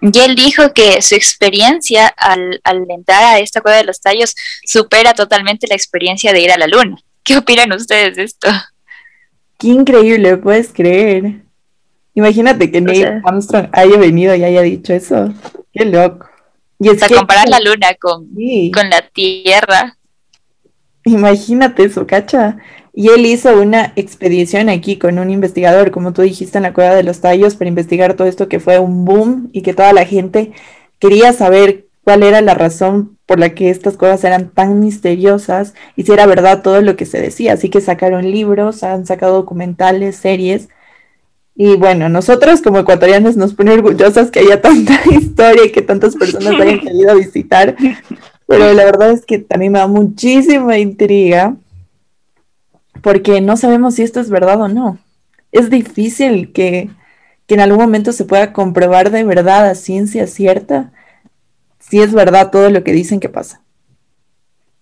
y 0.00 0.18
él 0.18 0.34
dijo 0.34 0.72
que 0.72 1.02
su 1.02 1.14
experiencia 1.14 2.06
al, 2.06 2.60
entrar 2.88 3.22
a 3.24 3.38
esta 3.38 3.60
cueva 3.60 3.78
de 3.78 3.84
los 3.84 4.00
tallos 4.00 4.34
supera 4.64 5.14
totalmente 5.14 5.66
la 5.66 5.74
experiencia 5.74 6.32
de 6.32 6.40
ir 6.40 6.52
a 6.52 6.58
la 6.58 6.66
luna. 6.66 6.96
¿Qué 7.22 7.36
opinan 7.36 7.72
ustedes 7.72 8.16
de 8.16 8.22
esto? 8.22 8.48
Qué 9.58 9.68
increíble, 9.68 10.36
puedes 10.36 10.72
creer. 10.72 11.42
Imagínate 12.14 12.70
que 12.70 12.80
Neil 12.80 13.20
Armstrong 13.24 13.68
haya 13.72 13.96
venido 13.96 14.34
y 14.34 14.44
haya 14.44 14.62
dicho 14.62 14.92
eso. 14.92 15.32
Qué 15.72 15.84
loco. 15.84 16.28
Y 16.80 16.88
es 16.88 17.00
comparar 17.08 17.48
la 17.48 17.60
luna 17.60 17.94
con, 18.00 18.28
con 18.72 18.90
la 18.90 19.02
Tierra. 19.12 19.96
Imagínate 21.04 21.84
eso, 21.84 22.06
cacha. 22.06 22.58
Y 22.98 23.10
él 23.10 23.26
hizo 23.26 23.56
una 23.62 23.92
expedición 23.94 24.68
aquí 24.68 24.96
con 24.96 25.20
un 25.20 25.30
investigador, 25.30 25.92
como 25.92 26.12
tú 26.12 26.22
dijiste, 26.22 26.58
en 26.58 26.64
la 26.64 26.72
Cueva 26.72 26.96
de 26.96 27.04
los 27.04 27.20
Tallos, 27.20 27.54
para 27.54 27.68
investigar 27.68 28.14
todo 28.14 28.26
esto 28.26 28.48
que 28.48 28.58
fue 28.58 28.80
un 28.80 29.04
boom 29.04 29.50
y 29.52 29.62
que 29.62 29.72
toda 29.72 29.92
la 29.92 30.04
gente 30.04 30.50
quería 30.98 31.32
saber 31.32 31.86
cuál 32.02 32.24
era 32.24 32.40
la 32.40 32.54
razón 32.54 33.16
por 33.24 33.38
la 33.38 33.54
que 33.54 33.70
estas 33.70 33.96
cuevas 33.96 34.24
eran 34.24 34.50
tan 34.50 34.80
misteriosas 34.80 35.74
y 35.94 36.02
si 36.02 36.10
era 36.10 36.26
verdad 36.26 36.60
todo 36.60 36.80
lo 36.82 36.96
que 36.96 37.06
se 37.06 37.20
decía. 37.20 37.52
Así 37.52 37.68
que 37.68 37.80
sacaron 37.80 38.32
libros, 38.32 38.82
han 38.82 39.06
sacado 39.06 39.34
documentales, 39.34 40.16
series. 40.16 40.68
Y 41.54 41.76
bueno, 41.76 42.08
nosotros 42.08 42.62
como 42.62 42.80
ecuatorianos 42.80 43.36
nos 43.36 43.54
pone 43.54 43.74
orgullosas 43.74 44.32
que 44.32 44.40
haya 44.40 44.60
tanta 44.60 45.00
historia 45.08 45.66
y 45.66 45.70
que 45.70 45.82
tantas 45.82 46.16
personas 46.16 46.60
hayan 46.60 46.80
querido 46.84 47.14
visitar. 47.14 47.76
Pero 48.48 48.72
la 48.74 48.84
verdad 48.84 49.12
es 49.12 49.24
que 49.24 49.38
también 49.38 49.70
me 49.70 49.78
da 49.78 49.86
muchísima 49.86 50.78
intriga 50.78 51.54
porque 53.02 53.40
no 53.40 53.56
sabemos 53.56 53.96
si 53.96 54.02
esto 54.02 54.20
es 54.20 54.30
verdad 54.30 54.60
o 54.60 54.68
no. 54.68 54.98
Es 55.52 55.70
difícil 55.70 56.52
que, 56.52 56.90
en 57.48 57.60
algún 57.60 57.80
momento 57.80 58.12
se 58.12 58.24
pueda 58.24 58.52
comprobar 58.52 59.10
de 59.10 59.24
verdad 59.24 59.70
a 59.70 59.74
ciencia 59.74 60.26
cierta 60.26 60.92
si 61.78 62.02
es 62.02 62.12
verdad 62.12 62.50
todo 62.50 62.68
lo 62.68 62.84
que 62.84 62.92
dicen 62.92 63.20
que 63.20 63.30
pasa. 63.30 63.62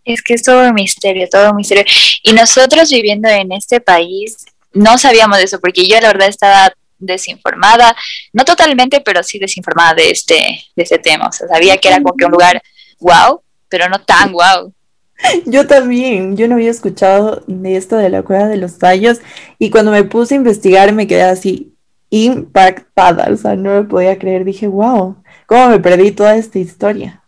Es 0.05 0.21
que 0.23 0.35
es 0.35 0.43
todo 0.43 0.69
un 0.69 0.75
misterio, 0.75 1.29
todo 1.31 1.51
un 1.51 1.57
misterio. 1.57 1.85
Y 2.25 2.33
nosotros 2.33 2.91
viviendo 2.91 3.29
en 3.29 3.53
este 3.53 3.81
país 3.81 4.47
no 4.73 4.99
sabíamos 4.99 5.39
de 5.39 5.45
eso, 5.45 5.61
porque 5.61 5.87
yo 5.87 6.01
la 6.01 6.09
verdad 6.09 6.29
estaba 6.29 6.73
desinformada, 6.99 7.95
no 8.33 8.45
totalmente, 8.45 9.01
pero 9.01 9.23
sí 9.23 9.39
desinformada 9.39 9.95
de 9.95 10.11
este, 10.11 10.65
de 10.75 10.83
este 10.83 10.99
tema. 10.99 11.29
O 11.29 11.33
sea, 11.33 11.49
sabía 11.49 11.79
que 11.79 11.89
era 11.89 11.99
como 11.99 12.17
que 12.17 12.25
un 12.25 12.33
lugar 12.33 12.61
wow, 12.99 13.41
pero 13.69 13.89
no 13.89 14.01
tan 14.01 14.33
wow. 14.33 14.73
Yo 15.47 15.67
también, 15.67 16.37
yo 16.37 16.47
no 16.49 16.55
había 16.55 16.71
escuchado 16.71 17.43
de 17.47 17.77
esto 17.77 17.97
de 17.97 18.11
la 18.11 18.23
cueva 18.23 18.49
de 18.49 18.57
los 18.57 18.79
tallos 18.79 19.21
y 19.59 19.71
cuando 19.71 19.91
me 19.91 20.05
puse 20.05 20.35
a 20.35 20.37
investigar 20.37 20.93
me 20.93 21.07
quedé 21.07 21.23
así 21.23 21.73
impactada, 22.11 23.29
o 23.33 23.37
sea, 23.37 23.57
no 23.57 23.75
me 23.75 23.85
podía 23.85 24.19
creer, 24.19 24.45
dije, 24.45 24.67
wow, 24.69 25.17
¿cómo 25.47 25.69
me 25.69 25.81
perdí 25.81 26.13
toda 26.13 26.37
esta 26.37 26.59
historia? 26.59 27.23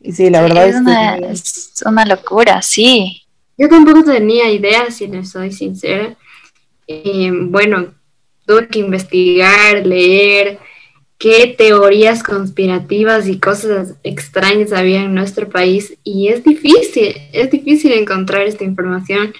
Y 0.00 0.12
sí, 0.12 0.30
la 0.30 0.42
verdad 0.42 0.68
es, 0.68 0.76
una, 0.76 1.18
que... 1.18 1.30
es 1.30 1.82
una 1.84 2.06
locura, 2.06 2.62
sí. 2.62 3.22
Yo 3.58 3.68
tampoco 3.68 4.04
tenía 4.04 4.50
idea, 4.50 4.90
si 4.90 5.08
no 5.08 5.24
soy 5.24 5.50
sincera. 5.50 6.16
Eh, 6.86 7.30
bueno, 7.32 7.94
tuve 8.46 8.68
que 8.68 8.78
investigar, 8.78 9.84
leer, 9.84 10.58
qué 11.18 11.54
teorías 11.56 12.22
conspirativas 12.22 13.28
y 13.28 13.38
cosas 13.38 13.94
extrañas 14.02 14.72
había 14.72 15.02
en 15.02 15.14
nuestro 15.14 15.48
país 15.48 15.96
y 16.04 16.28
es 16.28 16.44
difícil, 16.44 17.16
es 17.32 17.50
difícil 17.50 17.92
encontrar 17.92 18.42
esta 18.42 18.64
información, 18.64 19.32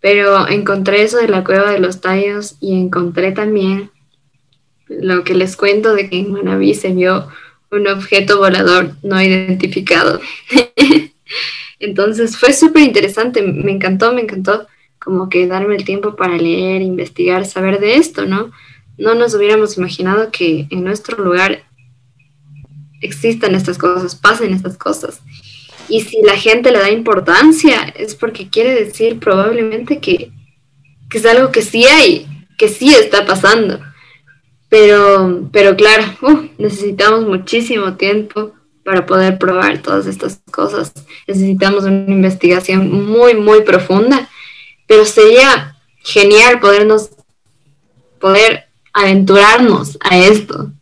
pero 0.00 0.48
encontré 0.48 1.02
eso 1.02 1.18
de 1.18 1.28
la 1.28 1.44
cueva 1.44 1.70
de 1.70 1.78
los 1.78 2.00
tallos 2.00 2.56
y 2.60 2.78
encontré 2.78 3.32
también 3.32 3.90
lo 4.88 5.24
que 5.24 5.34
les 5.34 5.56
cuento 5.56 5.94
de 5.94 6.10
que 6.10 6.18
en 6.18 6.32
Manaví 6.32 6.74
se 6.74 6.92
vio 6.92 7.28
un 7.70 7.88
objeto 7.88 8.38
volador 8.38 8.92
no 9.02 9.20
identificado. 9.20 10.20
Entonces 11.80 12.36
fue 12.36 12.52
súper 12.52 12.82
interesante, 12.82 13.42
me 13.42 13.72
encantó, 13.72 14.12
me 14.12 14.22
encantó 14.22 14.66
como 14.98 15.28
que 15.28 15.46
darme 15.46 15.76
el 15.76 15.84
tiempo 15.84 16.16
para 16.16 16.36
leer, 16.36 16.82
investigar, 16.82 17.44
saber 17.44 17.78
de 17.78 17.96
esto, 17.96 18.24
¿no? 18.26 18.52
No 18.98 19.14
nos 19.14 19.34
hubiéramos 19.34 19.76
imaginado 19.76 20.30
que 20.30 20.66
en 20.70 20.84
nuestro 20.84 21.22
lugar 21.22 21.64
existan 23.00 23.54
estas 23.54 23.78
cosas, 23.78 24.14
pasen 24.14 24.52
estas 24.52 24.76
cosas. 24.76 25.20
Y 25.88 26.00
si 26.00 26.22
la 26.22 26.36
gente 26.36 26.70
le 26.70 26.78
da 26.78 26.90
importancia, 26.90 27.82
es 27.96 28.14
porque 28.14 28.48
quiere 28.48 28.74
decir 28.74 29.18
probablemente 29.18 30.00
que, 30.00 30.32
es 31.12 31.26
algo 31.26 31.52
que 31.52 31.62
sí 31.62 31.84
hay, 31.84 32.26
que 32.58 32.68
sí 32.68 32.92
está 32.92 33.24
pasando. 33.24 33.80
Pero, 34.68 35.48
pero 35.52 35.76
claro, 35.76 36.04
necesitamos 36.58 37.26
muchísimo 37.26 37.94
tiempo 37.94 38.52
para 38.84 39.06
poder 39.06 39.38
probar 39.38 39.80
todas 39.80 40.06
estas 40.06 40.40
cosas. 40.50 40.92
Necesitamos 41.28 41.84
una 41.84 42.10
investigación 42.10 42.90
muy, 42.90 43.34
muy 43.34 43.62
profunda, 43.62 44.28
pero 44.86 45.04
sería 45.04 45.76
genial 46.02 46.58
podernos, 46.60 47.10
poder 48.18 48.68
aventurarnos 48.94 49.98
a 50.00 50.16
esto, 50.16 50.72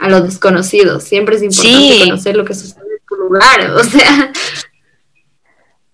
a 0.00 0.08
lo 0.08 0.22
desconocido. 0.22 0.98
Siempre 0.98 1.36
es 1.36 1.42
importante 1.42 2.00
conocer 2.00 2.36
lo 2.36 2.44
que 2.44 2.54
sucede 2.54 2.88
lugar, 3.16 3.70
o 3.76 3.84
sea. 3.84 4.32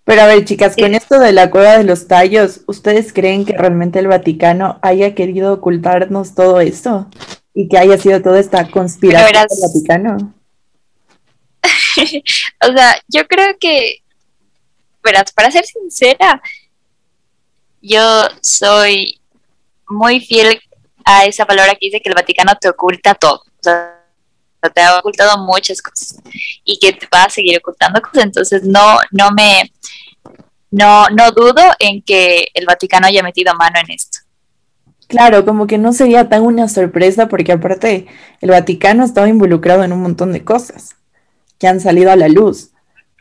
Pero 0.04 0.22
a 0.22 0.26
ver, 0.26 0.44
chicas, 0.44 0.76
con 0.76 0.94
esto 0.94 1.18
de 1.18 1.32
la 1.32 1.50
cueva 1.50 1.78
de 1.78 1.84
los 1.84 2.06
tallos, 2.08 2.60
¿ustedes 2.66 3.12
creen 3.12 3.46
que 3.46 3.56
realmente 3.56 3.98
el 3.98 4.08
Vaticano 4.08 4.78
haya 4.82 5.14
querido 5.14 5.54
ocultarnos 5.54 6.34
todo 6.34 6.60
esto? 6.60 7.08
Y 7.54 7.68
que 7.68 7.78
haya 7.78 7.96
sido 7.96 8.20
toda 8.20 8.38
esta 8.38 8.68
conspiración 8.68 9.32
del 9.32 9.58
Vaticano. 9.62 10.34
o 12.68 12.76
sea, 12.76 13.00
yo 13.08 13.26
creo 13.26 13.56
que, 13.58 14.02
verás, 15.02 15.32
para 15.32 15.50
ser 15.50 15.64
sincera, 15.64 16.42
yo 17.80 18.28
soy 18.42 19.18
muy 19.88 20.20
fiel 20.20 20.60
a 21.04 21.24
esa 21.24 21.44
palabra 21.44 21.74
que 21.74 21.86
dice 21.86 22.00
que 22.00 22.08
el 22.08 22.14
Vaticano 22.14 22.52
te 22.60 22.68
oculta 22.68 23.14
todo. 23.14 23.36
O 23.36 23.62
sea, 23.62 24.00
te 24.74 24.80
ha 24.80 24.98
ocultado 24.98 25.38
muchas 25.44 25.82
cosas 25.82 26.18
y 26.64 26.78
que 26.78 26.92
te 26.92 27.06
va 27.12 27.24
a 27.24 27.30
seguir 27.30 27.58
ocultando 27.58 28.00
cosas. 28.00 28.24
Entonces 28.24 28.62
no, 28.64 28.98
no 29.10 29.30
me, 29.32 29.70
no, 30.70 31.08
no 31.10 31.30
dudo 31.32 31.62
en 31.78 32.02
que 32.02 32.48
el 32.54 32.66
Vaticano 32.66 33.06
haya 33.06 33.22
metido 33.22 33.54
mano 33.54 33.78
en 33.80 33.92
esto. 33.92 34.18
Claro, 35.06 35.44
como 35.44 35.66
que 35.66 35.78
no 35.78 35.92
sería 35.92 36.28
tan 36.28 36.42
una 36.42 36.68
sorpresa 36.68 37.28
porque 37.28 37.52
aparte 37.52 38.06
el 38.40 38.50
Vaticano 38.50 39.04
estaba 39.04 39.28
involucrado 39.28 39.84
en 39.84 39.92
un 39.92 40.00
montón 40.00 40.32
de 40.32 40.44
cosas 40.44 40.96
que 41.58 41.66
han 41.66 41.80
salido 41.80 42.10
a 42.10 42.16
la 42.16 42.28
luz. 42.28 42.70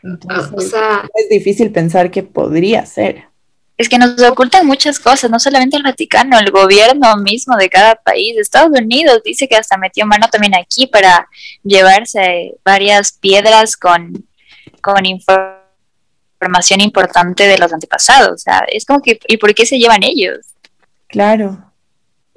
Entonces, 0.02 0.74
es 1.14 1.28
difícil 1.28 1.70
pensar 1.72 2.10
que 2.10 2.22
podría 2.22 2.84
ser 2.84 3.24
es 3.76 3.88
que 3.88 3.98
nos 3.98 4.20
ocultan 4.22 4.66
muchas 4.66 5.00
cosas, 5.00 5.30
no 5.30 5.40
solamente 5.40 5.76
el 5.76 5.82
Vaticano, 5.82 6.38
el 6.38 6.50
gobierno 6.52 7.16
mismo 7.16 7.56
de 7.56 7.68
cada 7.68 7.96
país. 7.96 8.36
Estados 8.36 8.70
Unidos 8.70 9.22
dice 9.24 9.48
que 9.48 9.56
hasta 9.56 9.76
metió 9.76 10.06
mano 10.06 10.28
también 10.30 10.54
aquí 10.54 10.86
para 10.86 11.28
llevarse 11.64 12.54
varias 12.64 13.12
piedras 13.12 13.76
con, 13.76 14.24
con 14.80 15.04
información 15.04 16.80
importante 16.80 17.48
de 17.48 17.58
los 17.58 17.72
antepasados. 17.72 18.32
O 18.32 18.38
sea, 18.38 18.64
es 18.68 18.84
como 18.84 19.02
que, 19.02 19.18
¿y 19.26 19.38
por 19.38 19.52
qué 19.54 19.66
se 19.66 19.78
llevan 19.78 20.04
ellos? 20.04 20.38
Claro. 21.08 21.72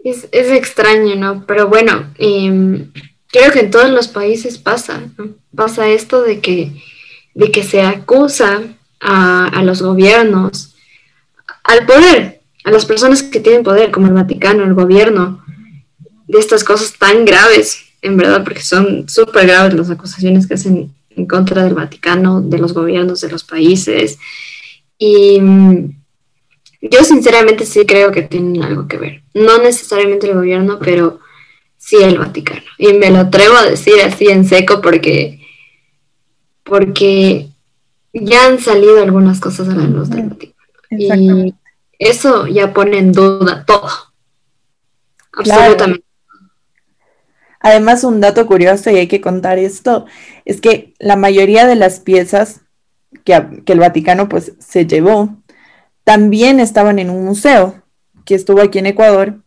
Es, 0.03 0.27
es 0.31 0.51
extraño, 0.51 1.15
¿no? 1.15 1.45
Pero 1.45 1.67
bueno, 1.67 2.11
em, 2.17 2.91
creo 3.27 3.51
que 3.51 3.59
en 3.59 3.69
todos 3.69 3.91
los 3.91 4.07
países 4.07 4.57
pasa, 4.57 5.03
¿no? 5.17 5.35
Pasa 5.55 5.87
esto 5.87 6.23
de 6.23 6.39
que, 6.39 6.71
de 7.35 7.51
que 7.51 7.61
se 7.61 7.81
acusa 7.81 8.61
a, 8.99 9.47
a 9.49 9.61
los 9.61 9.83
gobiernos 9.83 10.73
al 11.67 11.85
poder, 11.85 12.41
a 12.63 12.71
las 12.71 12.85
personas 12.85 13.21
que 13.21 13.39
tienen 13.39 13.63
poder, 13.63 13.91
como 13.91 14.07
el 14.07 14.13
Vaticano, 14.13 14.63
el 14.63 14.73
gobierno, 14.73 15.43
de 16.27 16.39
estas 16.39 16.63
cosas 16.63 16.93
tan 16.97 17.25
graves, 17.25 17.85
en 18.01 18.17
verdad, 18.17 18.43
porque 18.43 18.61
son 18.61 19.07
súper 19.07 19.47
graves 19.47 19.73
las 19.73 19.89
acusaciones 19.89 20.47
que 20.47 20.55
hacen 20.55 20.93
en 21.09 21.25
contra 21.25 21.63
del 21.63 21.73
Vaticano, 21.73 22.41
de 22.41 22.57
los 22.57 22.73
gobiernos 22.73 23.21
de 23.21 23.29
los 23.29 23.43
países. 23.43 24.17
Y 24.97 25.41
mm, 25.41 25.89
yo 26.81 27.03
sinceramente 27.03 27.65
sí 27.65 27.85
creo 27.85 28.11
que 28.11 28.21
tienen 28.21 28.63
algo 28.63 28.87
que 28.87 28.97
ver. 28.97 29.23
No 29.33 29.57
necesariamente 29.57 30.27
el 30.27 30.35
gobierno, 30.35 30.79
pero 30.79 31.19
sí 31.77 31.97
el 32.01 32.17
Vaticano. 32.17 32.61
Y 32.77 32.93
me 32.93 33.11
lo 33.11 33.19
atrevo 33.19 33.57
a 33.57 33.65
decir 33.65 33.95
así 34.05 34.27
en 34.27 34.45
seco 34.45 34.81
porque, 34.81 35.45
porque 36.63 37.47
ya 38.13 38.45
han 38.45 38.59
salido 38.59 39.01
algunas 39.01 39.39
cosas 39.39 39.67
a 39.67 39.75
la 39.75 39.85
luz 39.85 40.09
del 40.09 40.29
Vaticano. 40.29 40.56
Y 40.89 41.53
eso 41.99 42.47
ya 42.47 42.73
pone 42.73 42.99
en 42.99 43.11
duda 43.11 43.65
todo. 43.65 43.89
Absolutamente. 45.33 46.05
Además, 47.59 48.03
un 48.03 48.21
dato 48.21 48.45
curioso, 48.45 48.91
y 48.91 48.97
hay 48.97 49.07
que 49.07 49.21
contar 49.21 49.59
esto, 49.59 50.05
es 50.45 50.61
que 50.61 50.93
la 50.99 51.15
mayoría 51.15 51.65
de 51.65 51.75
las 51.75 51.99
piezas 51.99 52.61
que, 53.23 53.61
que 53.65 53.73
el 53.73 53.79
Vaticano 53.79 54.29
pues 54.29 54.53
se 54.59 54.85
llevó 54.85 55.35
también 56.03 56.59
estaban 56.59 56.99
en 56.99 57.09
un 57.09 57.25
museo 57.25 57.83
que 58.23 58.35
estuvo 58.35 58.61
aquí 58.61 58.79
en 58.79 58.85
Ecuador, 58.85 59.41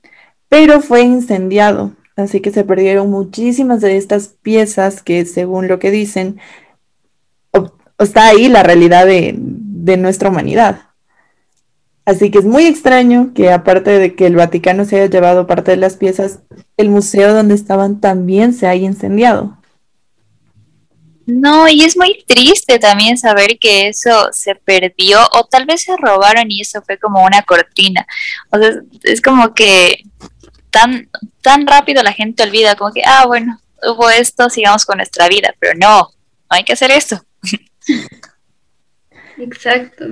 pero 0.50 0.82
fue 0.82 1.02
incendiado. 1.02 1.92
Así 2.16 2.40
que 2.40 2.50
se 2.50 2.64
perdieron 2.64 3.10
muchísimas 3.10 3.80
de 3.80 3.96
estas 3.96 4.28
piezas 4.28 5.02
que, 5.02 5.24
según 5.24 5.68
lo 5.68 5.78
que 5.78 5.90
dicen, 5.90 6.38
está 7.98 8.26
ahí 8.26 8.48
la 8.48 8.62
realidad 8.62 9.06
de, 9.06 9.34
de 9.38 9.96
nuestra 9.96 10.28
humanidad. 10.28 10.89
Así 12.10 12.32
que 12.32 12.38
es 12.38 12.44
muy 12.44 12.66
extraño 12.66 13.30
que 13.36 13.52
aparte 13.52 13.92
de 13.92 14.16
que 14.16 14.26
el 14.26 14.34
Vaticano 14.34 14.84
se 14.84 14.96
haya 14.96 15.08
llevado 15.08 15.46
parte 15.46 15.70
de 15.70 15.76
las 15.76 15.96
piezas, 15.96 16.40
el 16.76 16.88
museo 16.88 17.32
donde 17.32 17.54
estaban 17.54 18.00
también 18.00 18.52
se 18.52 18.66
haya 18.66 18.84
incendiado. 18.84 19.56
No, 21.24 21.68
y 21.68 21.82
es 21.84 21.96
muy 21.96 22.24
triste 22.26 22.80
también 22.80 23.16
saber 23.16 23.60
que 23.60 23.86
eso 23.86 24.28
se 24.32 24.56
perdió 24.56 25.20
o 25.34 25.44
tal 25.44 25.66
vez 25.66 25.84
se 25.84 25.96
robaron 25.96 26.50
y 26.50 26.62
eso 26.62 26.82
fue 26.82 26.98
como 26.98 27.24
una 27.24 27.42
cortina. 27.42 28.04
O 28.50 28.58
sea, 28.58 28.72
es 29.04 29.22
como 29.22 29.54
que 29.54 30.02
tan, 30.70 31.08
tan 31.42 31.64
rápido 31.64 32.02
la 32.02 32.12
gente 32.12 32.42
olvida, 32.42 32.74
como 32.74 32.92
que, 32.92 33.02
ah, 33.06 33.24
bueno, 33.28 33.60
hubo 33.84 34.10
esto, 34.10 34.50
sigamos 34.50 34.84
con 34.84 34.96
nuestra 34.96 35.28
vida, 35.28 35.54
pero 35.60 35.74
no, 35.78 36.00
no 36.00 36.10
hay 36.48 36.64
que 36.64 36.72
hacer 36.72 36.90
esto. 36.90 37.24
Exacto. 39.38 40.06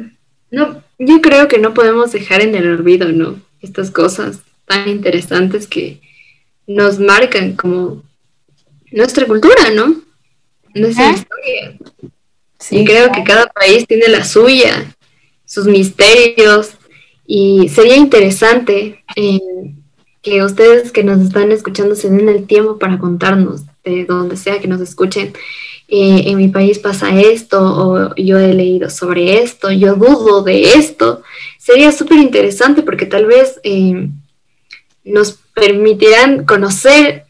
No, 0.50 0.82
yo 0.98 1.20
creo 1.20 1.48
que 1.48 1.58
no 1.58 1.74
podemos 1.74 2.12
dejar 2.12 2.40
en 2.40 2.54
el 2.54 2.68
olvido, 2.70 3.12
¿no? 3.12 3.40
Estas 3.60 3.90
cosas 3.90 4.40
tan 4.64 4.88
interesantes 4.88 5.66
que 5.66 6.00
nos 6.66 6.98
marcan 6.98 7.54
como 7.56 8.02
nuestra 8.90 9.26
cultura, 9.26 9.70
¿no? 9.74 10.02
Nuestra 10.74 11.10
historia. 11.10 11.78
Sí, 12.58 12.78
y 12.78 12.84
creo 12.84 13.12
que 13.12 13.24
cada 13.24 13.46
país 13.48 13.86
tiene 13.86 14.08
la 14.08 14.24
suya, 14.24 14.94
sus 15.44 15.66
misterios, 15.66 16.72
y 17.26 17.68
sería 17.68 17.96
interesante 17.96 19.04
eh, 19.14 19.40
que 20.22 20.42
ustedes 20.42 20.92
que 20.92 21.04
nos 21.04 21.20
están 21.20 21.52
escuchando 21.52 21.94
se 21.94 22.10
den 22.10 22.28
el 22.28 22.46
tiempo 22.46 22.78
para 22.78 22.98
contarnos 22.98 23.62
de 23.84 24.04
donde 24.06 24.36
sea 24.36 24.60
que 24.60 24.66
nos 24.66 24.80
escuchen 24.80 25.34
eh, 25.90 26.24
en 26.26 26.36
mi 26.36 26.48
país 26.48 26.78
pasa 26.78 27.18
esto, 27.18 27.60
o 27.60 28.14
yo 28.14 28.38
he 28.38 28.52
leído 28.52 28.90
sobre 28.90 29.42
esto, 29.42 29.72
yo 29.72 29.94
dudo 29.94 30.42
de 30.42 30.74
esto, 30.74 31.22
sería 31.58 31.92
súper 31.92 32.18
interesante 32.18 32.82
porque 32.82 33.06
tal 33.06 33.24
vez 33.24 33.58
eh, 33.62 34.10
nos 35.02 35.38
permitirán 35.54 36.44
conocer 36.44 37.24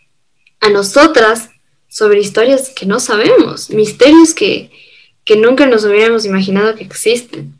a 0.60 0.70
nosotras 0.70 1.50
sobre 1.88 2.20
historias 2.20 2.70
que 2.70 2.84
no 2.84 2.98
sabemos, 2.98 3.70
misterios 3.70 4.34
que, 4.34 4.70
nunca 5.36 5.66
nos 5.66 5.84
hubiéramos 5.84 6.24
imaginado 6.24 6.74
que 6.74 6.84
existen. 6.84 7.54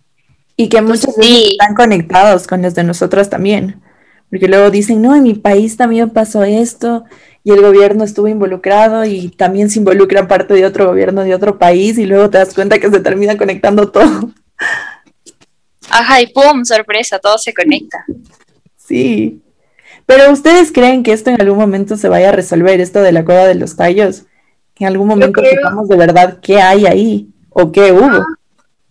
Y 0.57 0.69
que 0.69 0.83
muchos 0.83 1.15
están 1.19 1.75
conectados 1.77 2.47
con 2.47 2.63
los 2.63 2.75
de 2.75 2.83
nosotras 2.83 3.31
también. 3.31 3.81
Porque 4.31 4.49
luego 4.49 4.71
dicen, 4.71 5.01
no, 5.01 5.15
en 5.15 5.23
mi 5.23 5.35
país 5.35 5.77
también 5.77 6.11
pasó 6.11 6.43
esto, 6.43 7.05
y 7.49 7.51
el 7.51 7.63
gobierno 7.63 8.05
estuvo 8.05 8.29
involucrado 8.29 9.07
y 9.07 9.31
también 9.31 9.71
se 9.71 9.79
involucra 9.79 10.29
parte 10.29 10.53
de 10.53 10.67
otro 10.67 10.87
gobierno 10.87 11.25
de 11.25 11.35
otro 11.35 11.57
país 11.57 11.97
y 11.97 12.05
luego 12.05 12.29
te 12.29 12.37
das 12.37 12.53
cuenta 12.53 12.79
que 12.79 12.91
se 12.91 13.01
termina 13.01 13.39
conectando 13.39 13.91
todo. 13.91 14.35
Ajá, 15.89 16.21
y 16.21 16.27
pum, 16.27 16.63
sorpresa, 16.67 17.19
todo 17.19 17.39
se 17.39 17.55
conecta. 17.55 18.05
Sí. 18.77 19.41
Pero 20.05 20.31
ustedes 20.31 20.71
creen 20.73 21.03
que 21.03 21.15
esto 21.15 21.31
en 21.31 21.41
algún 21.41 21.57
momento 21.57 21.97
se 21.97 22.11
vaya 22.11 22.29
a 22.29 22.33
resolver, 22.33 22.83
esto 22.83 23.01
de 23.01 23.13
la 23.13 23.25
cueva 23.25 23.47
de 23.47 23.55
los 23.55 23.77
tallos? 23.77 24.27
En 24.79 24.87
algún 24.87 25.09
momento 25.09 25.41
sepamos 25.43 25.89
de 25.89 25.97
verdad 25.97 26.41
qué 26.43 26.61
hay 26.61 26.85
ahí 26.85 27.29
o 27.49 27.73
qué 27.73 27.93
hubo. 27.93 28.27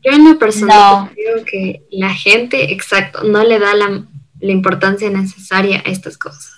yo 0.03 0.11
en 0.13 0.29
lo 0.29 0.39
personal 0.39 1.11
creo 1.13 1.45
que 1.45 1.83
la 1.91 2.09
gente, 2.09 2.73
exacto, 2.73 3.23
no 3.23 3.43
le 3.43 3.59
da 3.59 3.75
la 3.75 4.51
importancia 4.51 5.11
necesaria 5.11 5.83
a 5.85 5.91
estas 5.91 6.17
cosas. 6.17 6.56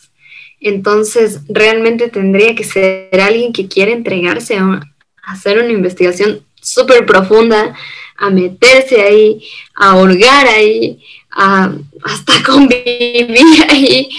Entonces, 0.59 1.41
realmente 1.47 2.09
tendría 2.09 2.55
que 2.55 2.63
ser 2.63 3.09
alguien 3.21 3.53
que 3.53 3.67
quiere 3.67 3.93
entregarse 3.93 4.57
a, 4.57 4.81
hacer 5.23 5.59
una 5.59 5.71
investigación 5.71 6.41
súper 6.59 7.05
profunda, 7.05 7.75
a 8.17 8.29
meterse 8.31 9.01
ahí, 9.01 9.47
a 9.75 9.95
hurgar 9.95 10.47
ahí, 10.47 10.99
a 11.31 11.71
hasta 12.03 12.33
convivir 12.45 13.63
ahí. 13.69 14.09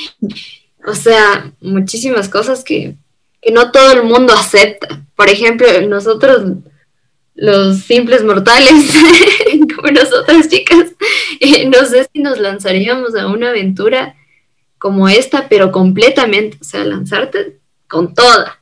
O 0.87 0.94
sea, 0.94 1.53
muchísimas 1.61 2.29
cosas 2.29 2.64
que, 2.64 2.94
no 3.53 3.72
todo 3.72 3.92
el 3.92 4.05
mundo 4.05 4.33
acepta. 4.35 5.03
Por 5.16 5.29
ejemplo, 5.29 5.66
nosotros, 5.88 6.59
los 7.35 7.79
simples 7.81 8.22
mortales, 8.22 8.70
como 9.74 9.90
nosotras 9.90 10.48
chicas, 10.48 10.92
no 11.66 11.85
sé 11.87 12.09
si 12.12 12.20
nos 12.20 12.38
lanzaríamos 12.38 13.14
a 13.14 13.26
una 13.26 13.50
aventura 13.50 14.14
como 14.81 15.09
esta, 15.09 15.49
pero 15.49 15.71
completamente, 15.71 16.59
o 16.61 16.64
sea, 16.64 16.85
lanzarte 16.85 17.59
con 17.87 18.14
toda. 18.14 18.61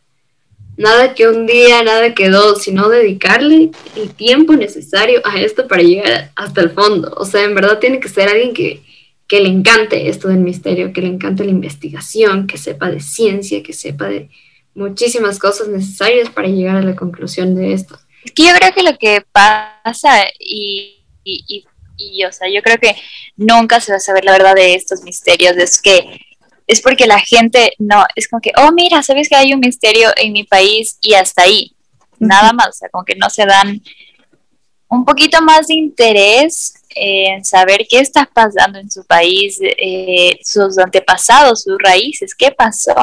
Nada 0.77 1.15
que 1.15 1.29
un 1.29 1.47
día, 1.47 1.83
nada 1.83 2.13
que 2.13 2.29
dos, 2.29 2.63
sino 2.63 2.89
dedicarle 2.89 3.71
el 3.97 4.11
tiempo 4.11 4.55
necesario 4.55 5.23
a 5.25 5.41
esto 5.41 5.67
para 5.67 5.83
llegar 5.83 6.33
hasta 6.37 6.61
el 6.61 6.71
fondo. 6.71 7.15
O 7.17 7.25
sea, 7.25 7.45
en 7.45 7.55
verdad 7.55 7.79
tiene 7.79 8.01
que 8.01 8.09
ser 8.09 8.29
alguien 8.29 8.53
que, 8.53 8.83
que 9.29 9.41
le 9.41 9.49
encante 9.49 10.09
esto 10.09 10.29
del 10.29 10.39
misterio, 10.39 10.93
que 10.93 11.03
le 11.03 11.09
encante 11.09 11.45
la 11.45 11.53
investigación, 11.53 12.47
que 12.47 12.59
sepa 12.59 12.91
de 12.91 13.01
ciencia, 13.01 13.63
que 13.63 13.73
sepa 13.73 14.09
de 14.09 14.29
muchísimas 14.75 15.39
cosas 15.39 15.69
necesarias 15.69 16.31
para 16.31 16.49
llegar 16.49 16.77
a 16.77 16.83
la 16.83 16.97
conclusión 16.97 17.55
de 17.55 17.75
esto. 17.75 17.99
Es 18.25 18.33
que 18.33 18.45
yo 18.45 18.51
creo 18.59 18.73
que 18.75 18.83
lo 18.83 18.99
que 18.99 19.23
pasa 19.33 20.25
y, 20.41 21.05
o 22.27 22.33
sea, 22.33 22.49
yo 22.49 22.63
creo 22.63 22.79
que 22.79 22.97
nunca 23.37 23.81
se 23.81 23.93
va 23.93 23.97
a 23.97 24.01
saber 24.01 24.25
la 24.25 24.33
verdad 24.33 24.55
de 24.55 24.75
estos 24.75 25.03
misterios, 25.03 25.57
es 25.57 25.81
que 25.81 26.21
es 26.67 26.83
porque 26.83 27.07
la 27.07 27.19
gente 27.19 27.73
no, 27.79 28.05
es 28.15 28.29
como 28.29 28.41
que, 28.41 28.53
oh, 28.57 28.73
mira, 28.73 29.03
sabes 29.03 29.29
que 29.29 29.37
hay 29.37 29.55
un 29.55 29.61
misterio 29.61 30.11
en 30.17 30.33
mi 30.33 30.45
país 30.45 30.99
y 31.01 31.15
hasta 31.15 31.43
ahí, 31.43 31.75
nada 32.19 32.53
más, 32.53 32.69
o 32.69 32.73
sea, 32.73 32.89
como 32.91 33.05
que 33.05 33.17
no 33.17 33.31
se 33.31 33.47
dan 33.47 33.81
un 34.89 35.05
poquito 35.05 35.41
más 35.43 35.69
de 35.69 35.75
interés 35.75 36.75
en 36.91 37.45
saber 37.45 37.87
qué 37.89 38.01
está 38.01 38.27
pasando 38.27 38.79
en 38.79 38.91
su 38.91 39.05
país, 39.05 39.59
eh, 39.61 40.39
sus 40.43 40.79
antepasados, 40.79 41.63
sus 41.63 41.77
raíces, 41.79 42.35
qué 42.35 42.51
pasó 42.51 42.95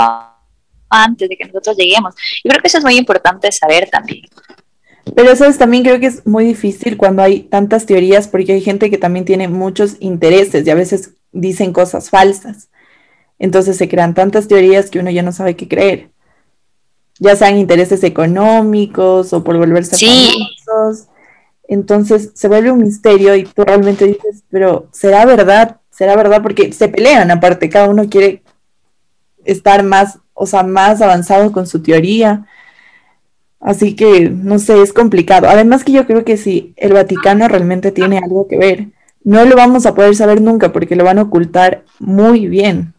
antes 0.90 1.30
de 1.30 1.38
que 1.38 1.46
nosotros 1.46 1.78
lleguemos. 1.78 2.14
Yo 2.44 2.50
creo 2.50 2.62
que 2.62 2.68
eso 2.68 2.78
es 2.78 2.84
muy 2.84 2.98
importante 2.98 3.52
saber 3.52 3.90
también. 3.90 4.28
Pero 5.14 5.32
eso 5.32 5.46
es, 5.46 5.58
también 5.58 5.84
creo 5.84 6.00
que 6.00 6.08
es 6.08 6.26
muy 6.26 6.46
difícil 6.46 6.98
cuando 6.98 7.22
hay 7.22 7.42
tantas 7.42 7.86
teorías 7.86 8.28
porque 8.28 8.54
hay 8.54 8.62
gente 8.62 8.90
que 8.90 8.98
también 8.98 9.26
tiene 9.26 9.48
muchos 9.48 9.98
intereses 10.00 10.66
y 10.66 10.70
a 10.70 10.76
veces 10.76 11.12
dicen 11.32 11.74
cosas 11.74 12.10
falsas. 12.10 12.70
Entonces 13.38 13.78
se 13.78 13.88
crean 13.88 14.14
tantas 14.14 14.48
teorías 14.48 14.90
que 14.90 15.00
uno 15.00 15.12
ya 15.12 15.22
no 15.22 15.32
sabe 15.32 15.56
qué 15.56 15.68
creer. 15.68 16.10
Ya 17.20 17.36
sean 17.36 17.58
intereses 17.58 18.04
económicos 18.04 19.32
o 19.34 19.44
por 19.44 19.58
volverse 19.58 19.96
famosos. 19.96 21.08
Entonces 21.68 22.32
se 22.34 22.48
vuelve 22.48 22.72
un 22.72 22.82
misterio 22.82 23.36
y 23.36 23.44
tú 23.44 23.64
realmente 23.64 24.06
dices, 24.06 24.44
pero 24.50 24.88
¿será 24.92 25.26
verdad? 25.26 25.78
¿Será 25.90 26.16
verdad? 26.16 26.42
Porque 26.42 26.74
se 26.74 26.88
pelean 26.90 27.32
aparte, 27.32 27.70
cada 27.70 27.90
uno 27.90 28.10
quiere 28.10 28.44
estar 29.46 29.84
más, 29.84 30.20
o 30.34 30.46
sea, 30.46 30.64
más 30.64 31.02
avanzado 31.02 31.52
con 31.52 31.68
su 31.68 31.82
teoría. 31.82 32.46
Así 33.66 33.96
que, 33.96 34.30
no 34.30 34.60
sé, 34.60 34.80
es 34.84 34.94
complicado. 34.94 35.50
Además 35.50 35.84
que 35.84 35.92
yo 35.92 36.06
creo 36.06 36.24
que 36.24 36.38
si 36.38 36.76
el 36.78 36.94
Vaticano 36.94 37.48
realmente 37.48 37.92
tiene 37.92 38.20
algo 38.20 38.48
que 38.48 38.60
ver, 38.60 38.90
no 39.24 39.44
lo 39.44 39.56
vamos 39.56 39.88
a 39.88 39.96
poder 39.96 40.16
saber 40.16 40.40
nunca 40.40 40.72
porque 40.72 40.96
lo 40.96 41.04
van 41.04 41.18
a 41.18 41.24
ocultar 41.24 41.84
muy 41.98 42.48
bien. 42.48 42.94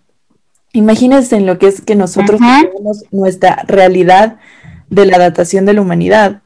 Imagínense 0.73 1.37
en 1.37 1.47
lo 1.47 1.61
que 1.61 1.69
es 1.69 1.83
que 1.83 1.95
nosotros 1.95 2.41
tenemos 2.41 3.05
nuestra 3.13 3.63
realidad 3.69 4.41
de 4.91 5.07
la 5.07 5.19
datación 5.19 5.67
de 5.67 5.75
la 5.75 5.83
humanidad. 5.83 6.43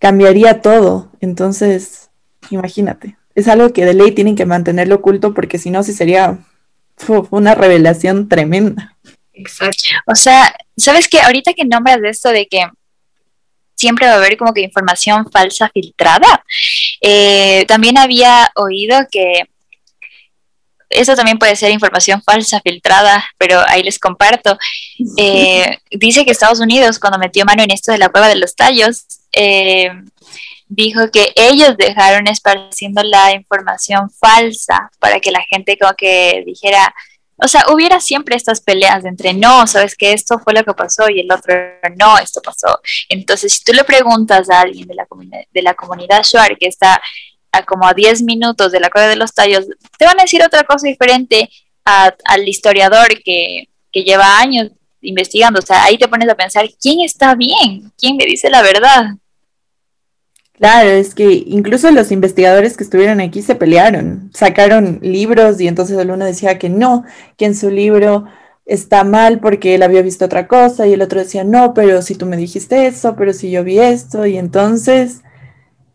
Cambiaría 0.00 0.60
todo. 0.60 1.12
Entonces, 1.20 2.10
imagínate. 2.50 3.16
Es 3.36 3.46
algo 3.46 3.72
que 3.72 3.84
de 3.84 3.94
ley 3.94 4.10
tienen 4.10 4.34
que 4.34 4.44
mantenerlo 4.44 4.96
oculto 4.96 5.34
porque 5.34 5.58
si 5.58 5.70
no, 5.70 5.84
sí 5.84 5.92
sería 5.92 6.40
una 7.30 7.54
revelación 7.54 8.28
tremenda. 8.28 8.96
Exacto. 9.32 9.84
O 10.08 10.16
sea, 10.16 10.52
¿sabes 10.76 11.06
qué? 11.06 11.20
Ahorita 11.20 11.52
que 11.52 11.64
nombras 11.64 12.00
de 12.00 12.08
esto 12.08 12.30
de 12.30 12.48
que 12.48 12.66
siempre 13.82 14.06
va 14.06 14.12
a 14.12 14.16
haber 14.16 14.36
como 14.36 14.54
que 14.54 14.60
información 14.60 15.28
falsa 15.28 15.68
filtrada, 15.74 16.44
eh, 17.00 17.64
también 17.66 17.98
había 17.98 18.48
oído 18.54 18.96
que 19.10 19.48
eso 20.88 21.16
también 21.16 21.38
puede 21.38 21.56
ser 21.56 21.72
información 21.72 22.22
falsa, 22.22 22.60
filtrada, 22.60 23.24
pero 23.38 23.60
ahí 23.66 23.82
les 23.82 23.98
comparto. 23.98 24.56
Eh, 25.16 25.78
dice 25.90 26.24
que 26.24 26.30
Estados 26.30 26.60
Unidos, 26.60 26.98
cuando 27.00 27.18
metió 27.18 27.44
mano 27.44 27.62
en 27.62 27.72
esto 27.72 27.90
de 27.90 27.98
la 27.98 28.08
cueva 28.08 28.28
de 28.28 28.36
los 28.36 28.54
tallos, 28.54 29.04
eh, 29.32 29.90
dijo 30.68 31.10
que 31.10 31.32
ellos 31.34 31.76
dejaron 31.76 32.28
esparciendo 32.28 33.02
la 33.02 33.32
información 33.32 34.10
falsa 34.10 34.90
para 35.00 35.18
que 35.18 35.32
la 35.32 35.42
gente 35.50 35.76
como 35.76 35.92
que 35.94 36.44
dijera, 36.46 36.94
o 37.36 37.48
sea, 37.48 37.64
hubiera 37.72 38.00
siempre 38.00 38.36
estas 38.36 38.60
peleas 38.60 39.04
entre 39.04 39.34
no, 39.34 39.66
sabes 39.66 39.96
que 39.96 40.12
esto 40.12 40.38
fue 40.38 40.52
lo 40.52 40.64
que 40.64 40.74
pasó 40.74 41.08
y 41.08 41.20
el 41.20 41.32
otro 41.32 41.54
no, 41.96 42.18
esto 42.18 42.40
pasó. 42.42 42.80
Entonces, 43.08 43.54
si 43.54 43.64
tú 43.64 43.72
le 43.72 43.84
preguntas 43.84 44.48
a 44.50 44.60
alguien 44.60 44.86
de 44.86 44.94
la, 44.94 45.06
de 45.52 45.62
la 45.62 45.74
comunidad 45.74 46.22
Shuar 46.22 46.56
que 46.58 46.68
está 46.68 47.00
a 47.50 47.64
como 47.64 47.86
a 47.86 47.94
10 47.94 48.22
minutos 48.22 48.72
de 48.72 48.80
la 48.80 48.90
cueva 48.90 49.08
de 49.08 49.16
los 49.16 49.34
tallos, 49.34 49.66
te 49.98 50.04
van 50.04 50.18
a 50.18 50.22
decir 50.22 50.42
otra 50.42 50.64
cosa 50.64 50.86
diferente 50.86 51.50
al 51.84 52.48
historiador 52.48 53.08
que, 53.24 53.68
que 53.90 54.04
lleva 54.04 54.38
años 54.38 54.70
investigando. 55.00 55.58
O 55.58 55.66
sea, 55.66 55.84
ahí 55.84 55.98
te 55.98 56.08
pones 56.08 56.28
a 56.28 56.34
pensar, 56.34 56.68
¿quién 56.80 57.00
está 57.00 57.34
bien? 57.34 57.92
¿Quién 57.98 58.16
me 58.16 58.24
dice 58.24 58.50
la 58.50 58.62
verdad? 58.62 59.06
Claro, 60.54 60.90
es 60.90 61.14
que 61.14 61.44
incluso 61.46 61.90
los 61.90 62.12
investigadores 62.12 62.76
que 62.76 62.84
estuvieron 62.84 63.20
aquí 63.20 63.42
se 63.42 63.54
pelearon, 63.54 64.30
sacaron 64.32 64.98
libros 65.02 65.60
y 65.60 65.66
entonces 65.66 65.98
el 65.98 66.10
uno 66.10 66.24
decía 66.24 66.58
que 66.58 66.68
no, 66.68 67.04
que 67.36 67.46
en 67.46 67.54
su 67.56 67.70
libro 67.70 68.26
está 68.64 69.02
mal 69.02 69.40
porque 69.40 69.74
él 69.74 69.82
había 69.82 70.02
visto 70.02 70.24
otra 70.24 70.46
cosa 70.46 70.86
y 70.86 70.92
el 70.92 71.02
otro 71.02 71.20
decía 71.20 71.42
no, 71.42 71.74
pero 71.74 72.00
si 72.02 72.14
tú 72.14 72.26
me 72.26 72.36
dijiste 72.36 72.86
eso, 72.86 73.16
pero 73.16 73.32
si 73.32 73.50
yo 73.50 73.64
vi 73.64 73.80
esto 73.80 74.24
y 74.26 74.36
entonces 74.36 75.22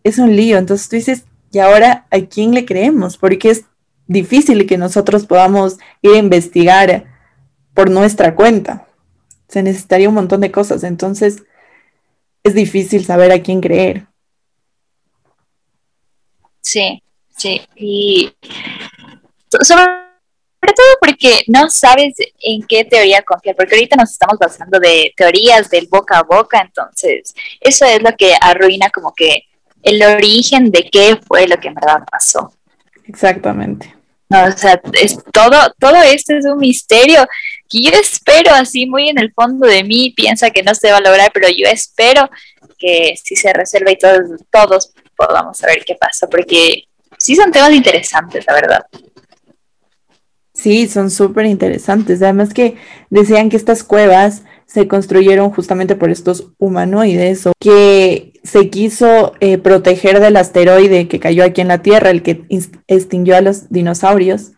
es 0.03 0.17
un 0.19 0.35
lío. 0.35 0.57
Entonces 0.57 0.89
tú 0.89 0.95
dices, 0.97 1.25
y 1.51 1.59
ahora, 1.59 2.07
¿a 2.11 2.19
quién 2.21 2.53
le 2.53 2.65
creemos? 2.65 3.17
Porque 3.17 3.51
es 3.51 3.65
difícil 4.07 4.65
que 4.67 4.77
nosotros 4.77 5.25
podamos 5.25 5.77
ir 6.01 6.15
a 6.15 6.17
investigar 6.19 7.05
por 7.73 7.89
nuestra 7.89 8.35
cuenta. 8.35 8.87
Se 9.47 9.63
necesitaría 9.63 10.09
un 10.09 10.15
montón 10.15 10.41
de 10.41 10.51
cosas. 10.51 10.83
Entonces, 10.83 11.43
es 12.43 12.53
difícil 12.53 13.05
saber 13.05 13.31
a 13.31 13.41
quién 13.43 13.61
creer. 13.61 14.06
Sí, 16.67 17.01
sí. 17.37 17.61
Y 17.77 18.29
sobre 19.61 19.83
todo 20.75 20.97
porque 20.99 21.43
no 21.47 21.69
sabes 21.69 22.13
en 22.41 22.61
qué 22.63 22.83
teoría 22.83 23.21
confiar, 23.21 23.55
porque 23.55 23.75
ahorita 23.75 23.95
nos 23.95 24.11
estamos 24.11 24.37
basando 24.37 24.77
de 24.77 25.13
teorías 25.15 25.69
del 25.69 25.87
boca 25.87 26.17
a 26.19 26.23
boca, 26.23 26.59
entonces 26.59 27.33
eso 27.61 27.85
es 27.85 28.03
lo 28.03 28.11
que 28.17 28.33
arruina 28.41 28.89
como 28.89 29.13
que 29.15 29.43
el 29.81 30.03
origen 30.03 30.69
de 30.69 30.89
qué 30.91 31.17
fue 31.25 31.47
lo 31.47 31.57
que 31.57 31.69
en 31.69 31.75
verdad 31.75 32.03
pasó. 32.11 32.51
Exactamente. 33.05 33.95
No, 34.27 34.43
o 34.43 34.51
sea, 34.51 34.81
es 34.91 35.17
todo, 35.31 35.73
todo 35.79 35.95
esto 36.03 36.35
es 36.35 36.43
un 36.43 36.57
misterio 36.57 37.25
que 37.69 37.81
yo 37.81 37.91
espero 37.91 38.51
así 38.53 38.85
muy 38.87 39.07
en 39.07 39.19
el 39.19 39.31
fondo 39.31 39.65
de 39.65 39.85
mí, 39.85 40.13
piensa 40.13 40.49
que 40.49 40.63
no 40.63 40.75
se 40.75 40.91
va 40.91 40.97
a 40.97 41.01
lograr, 41.01 41.31
pero 41.33 41.47
yo 41.47 41.65
espero 41.67 42.29
que 42.77 43.15
si 43.23 43.37
se 43.37 43.53
resuelva 43.53 43.91
y 43.91 43.97
todos, 43.97 44.41
todos 44.51 44.91
podamos 45.17 45.57
saber 45.57 45.83
qué 45.85 45.95
pasa, 45.95 46.27
porque 46.27 46.83
sí 47.17 47.35
son 47.35 47.51
temas 47.51 47.73
interesantes, 47.73 48.45
la 48.47 48.53
verdad. 48.53 48.85
Sí, 50.53 50.87
son 50.87 51.11
súper 51.11 51.45
interesantes. 51.45 52.21
Además 52.21 52.53
que 52.53 52.77
decían 53.09 53.49
que 53.49 53.57
estas 53.57 53.83
cuevas 53.83 54.43
se 54.65 54.87
construyeron 54.87 55.51
justamente 55.51 55.95
por 55.95 56.09
estos 56.09 56.51
humanoides 56.57 57.45
o 57.47 57.53
que 57.59 58.33
se 58.43 58.69
quiso 58.69 59.33
eh, 59.39 59.57
proteger 59.57 60.19
del 60.19 60.35
asteroide 60.35 61.07
que 61.07 61.19
cayó 61.19 61.43
aquí 61.43 61.61
en 61.61 61.67
la 61.67 61.81
Tierra, 61.83 62.09
el 62.09 62.23
que 62.23 62.45
extinguió 62.87 63.37
a 63.37 63.41
los 63.41 63.69
dinosaurios. 63.69 64.53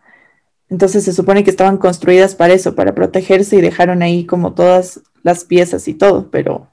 Entonces 0.70 1.04
se 1.04 1.12
supone 1.12 1.44
que 1.44 1.50
estaban 1.50 1.76
construidas 1.76 2.34
para 2.34 2.54
eso, 2.54 2.74
para 2.74 2.94
protegerse 2.94 3.56
y 3.56 3.60
dejaron 3.60 4.02
ahí 4.02 4.24
como 4.24 4.54
todas 4.54 5.00
las 5.22 5.44
piezas 5.44 5.86
y 5.86 5.94
todo, 5.94 6.30
pero 6.30 6.70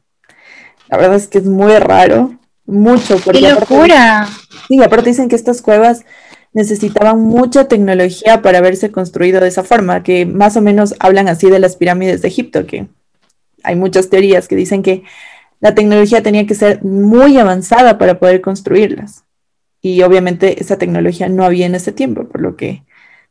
la 0.89 0.97
verdad 0.97 1.15
es 1.15 1.27
que 1.27 1.39
es 1.39 1.45
muy 1.45 1.77
raro, 1.79 2.36
mucho. 2.67 3.17
Porque 3.17 3.39
¡Qué 3.39 3.51
locura! 3.51 4.27
sí, 4.67 4.81
aparte 4.83 5.09
dicen 5.09 5.29
que 5.29 5.35
estas 5.35 5.61
cuevas 5.61 6.05
necesitaban 6.53 7.21
mucha 7.21 7.67
tecnología 7.67 8.41
para 8.41 8.59
haberse 8.59 8.91
construido 8.91 9.39
de 9.39 9.47
esa 9.47 9.63
forma, 9.63 10.03
que 10.03 10.25
más 10.25 10.57
o 10.57 10.61
menos 10.61 10.95
hablan 10.99 11.27
así 11.27 11.49
de 11.49 11.59
las 11.59 11.75
pirámides 11.75 12.21
de 12.21 12.27
Egipto, 12.27 12.65
que 12.65 12.87
hay 13.63 13.75
muchas 13.75 14.09
teorías 14.09 14.47
que 14.47 14.55
dicen 14.55 14.83
que 14.83 15.03
la 15.59 15.75
tecnología 15.75 16.21
tenía 16.23 16.45
que 16.45 16.55
ser 16.55 16.83
muy 16.83 17.37
avanzada 17.37 17.97
para 17.97 18.19
poder 18.19 18.41
construirlas. 18.41 19.23
Y 19.81 20.01
obviamente 20.01 20.61
esa 20.61 20.77
tecnología 20.77 21.29
no 21.29 21.43
había 21.43 21.65
en 21.65 21.75
ese 21.75 21.91
tiempo, 21.91 22.27
por 22.27 22.41
lo 22.41 22.55
que 22.55 22.83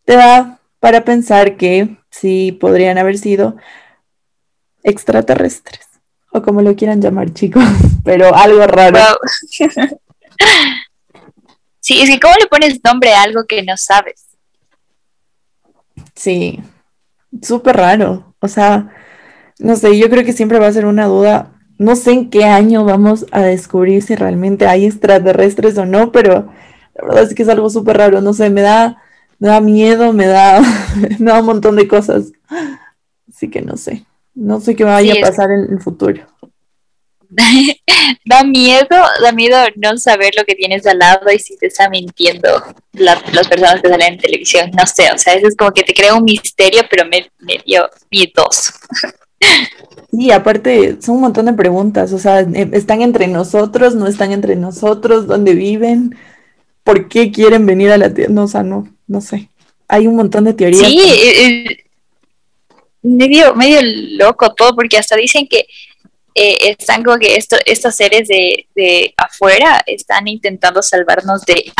te 0.04 0.14
da 0.14 0.60
para 0.80 1.04
pensar 1.04 1.56
que 1.56 1.96
sí 2.10 2.52
podrían 2.52 2.98
haber 2.98 3.18
sido 3.18 3.56
extraterrestres, 4.82 5.86
o 6.32 6.42
como 6.42 6.62
lo 6.62 6.76
quieran 6.76 7.00
llamar 7.00 7.32
chicos, 7.32 7.64
pero 8.06 8.34
algo 8.34 8.66
raro. 8.66 8.98
Sí, 11.78 12.02
es 12.02 12.10
que 12.10 12.18
¿cómo 12.18 12.34
le 12.40 12.48
pones 12.48 12.80
nombre 12.82 13.14
a 13.14 13.22
algo 13.22 13.44
que 13.46 13.62
no 13.62 13.76
sabes? 13.76 14.26
Sí, 16.16 16.60
súper 17.40 17.76
raro. 17.76 18.34
O 18.40 18.48
sea, 18.48 18.92
no 19.60 19.76
sé, 19.76 19.96
yo 19.96 20.10
creo 20.10 20.24
que 20.24 20.32
siempre 20.32 20.58
va 20.58 20.66
a 20.66 20.72
ser 20.72 20.84
una 20.84 21.06
duda. 21.06 21.52
No 21.78 21.94
sé 21.94 22.10
en 22.10 22.28
qué 22.28 22.42
año 22.42 22.84
vamos 22.84 23.26
a 23.30 23.42
descubrir 23.42 24.02
si 24.02 24.16
realmente 24.16 24.66
hay 24.66 24.84
extraterrestres 24.84 25.78
o 25.78 25.86
no, 25.86 26.10
pero 26.10 26.52
la 26.96 27.06
verdad 27.06 27.22
es 27.22 27.34
que 27.36 27.44
es 27.44 27.48
algo 27.48 27.70
súper 27.70 27.98
raro. 27.98 28.20
No 28.20 28.32
sé, 28.32 28.50
me 28.50 28.62
da, 28.62 29.00
me 29.38 29.46
da 29.46 29.60
miedo, 29.60 30.12
me 30.12 30.26
da, 30.26 30.60
me 31.20 31.30
da 31.30 31.38
un 31.38 31.46
montón 31.46 31.76
de 31.76 31.86
cosas. 31.86 32.32
Así 33.28 33.48
que 33.48 33.62
no 33.62 33.76
sé. 33.76 34.04
No 34.34 34.58
sé 34.58 34.74
qué 34.74 34.82
vaya 34.82 35.14
a 35.14 35.20
pasar 35.24 35.52
en 35.52 35.72
el 35.72 35.80
futuro. 35.80 36.26
Da 38.24 38.44
miedo, 38.44 38.86
da 39.22 39.32
miedo 39.32 39.56
no 39.76 39.96
saber 39.98 40.34
lo 40.36 40.44
que 40.44 40.54
tienes 40.54 40.86
al 40.86 40.98
lado 40.98 41.30
y 41.32 41.38
si 41.38 41.56
te 41.56 41.66
está 41.66 41.88
mintiendo 41.88 42.48
las 42.92 43.22
personas 43.48 43.80
que 43.82 43.88
salen 43.88 44.14
en 44.14 44.18
televisión. 44.18 44.70
No 44.72 44.86
sé, 44.86 45.10
o 45.14 45.18
sea, 45.18 45.34
eso 45.34 45.48
es 45.48 45.56
como 45.56 45.72
que 45.72 45.82
te 45.82 45.94
crea 45.94 46.14
un 46.14 46.24
misterio, 46.24 46.82
pero 46.90 47.06
me, 47.06 47.30
medio 47.40 47.88
miedoso. 48.10 48.72
Sí, 50.10 50.30
aparte 50.30 50.96
son 51.02 51.16
un 51.16 51.20
montón 51.22 51.46
de 51.46 51.52
preguntas, 51.52 52.12
o 52.12 52.18
sea, 52.18 52.40
eh, 52.40 52.70
¿están 52.72 53.02
entre 53.02 53.26
nosotros? 53.26 53.94
¿No 53.94 54.06
están 54.06 54.32
entre 54.32 54.56
nosotros? 54.56 55.26
¿Dónde 55.26 55.54
viven? 55.54 56.16
¿Por 56.84 57.08
qué 57.08 57.30
quieren 57.32 57.66
venir 57.66 57.90
a 57.90 57.98
la 57.98 58.14
Tierra? 58.14 58.32
No, 58.32 58.44
o 58.44 58.48
sea, 58.48 58.62
no, 58.62 58.88
no 59.06 59.20
sé. 59.20 59.50
Hay 59.88 60.06
un 60.06 60.16
montón 60.16 60.44
de 60.44 60.54
teorías. 60.54 60.86
Sí, 60.86 61.00
eh, 61.00 61.46
eh, 61.46 61.84
medio, 63.02 63.54
medio 63.54 63.80
loco 64.16 64.54
todo, 64.54 64.74
porque 64.74 64.96
hasta 64.96 65.16
dicen 65.16 65.46
que 65.48 65.66
están 66.36 67.02
como 67.02 67.18
que 67.18 67.36
esto, 67.36 67.56
estos 67.64 67.94
seres 67.94 68.28
de, 68.28 68.68
de 68.74 69.14
afuera 69.16 69.82
están 69.86 70.28
intentando 70.28 70.82
salvarnos 70.82 71.44
de 71.46 71.72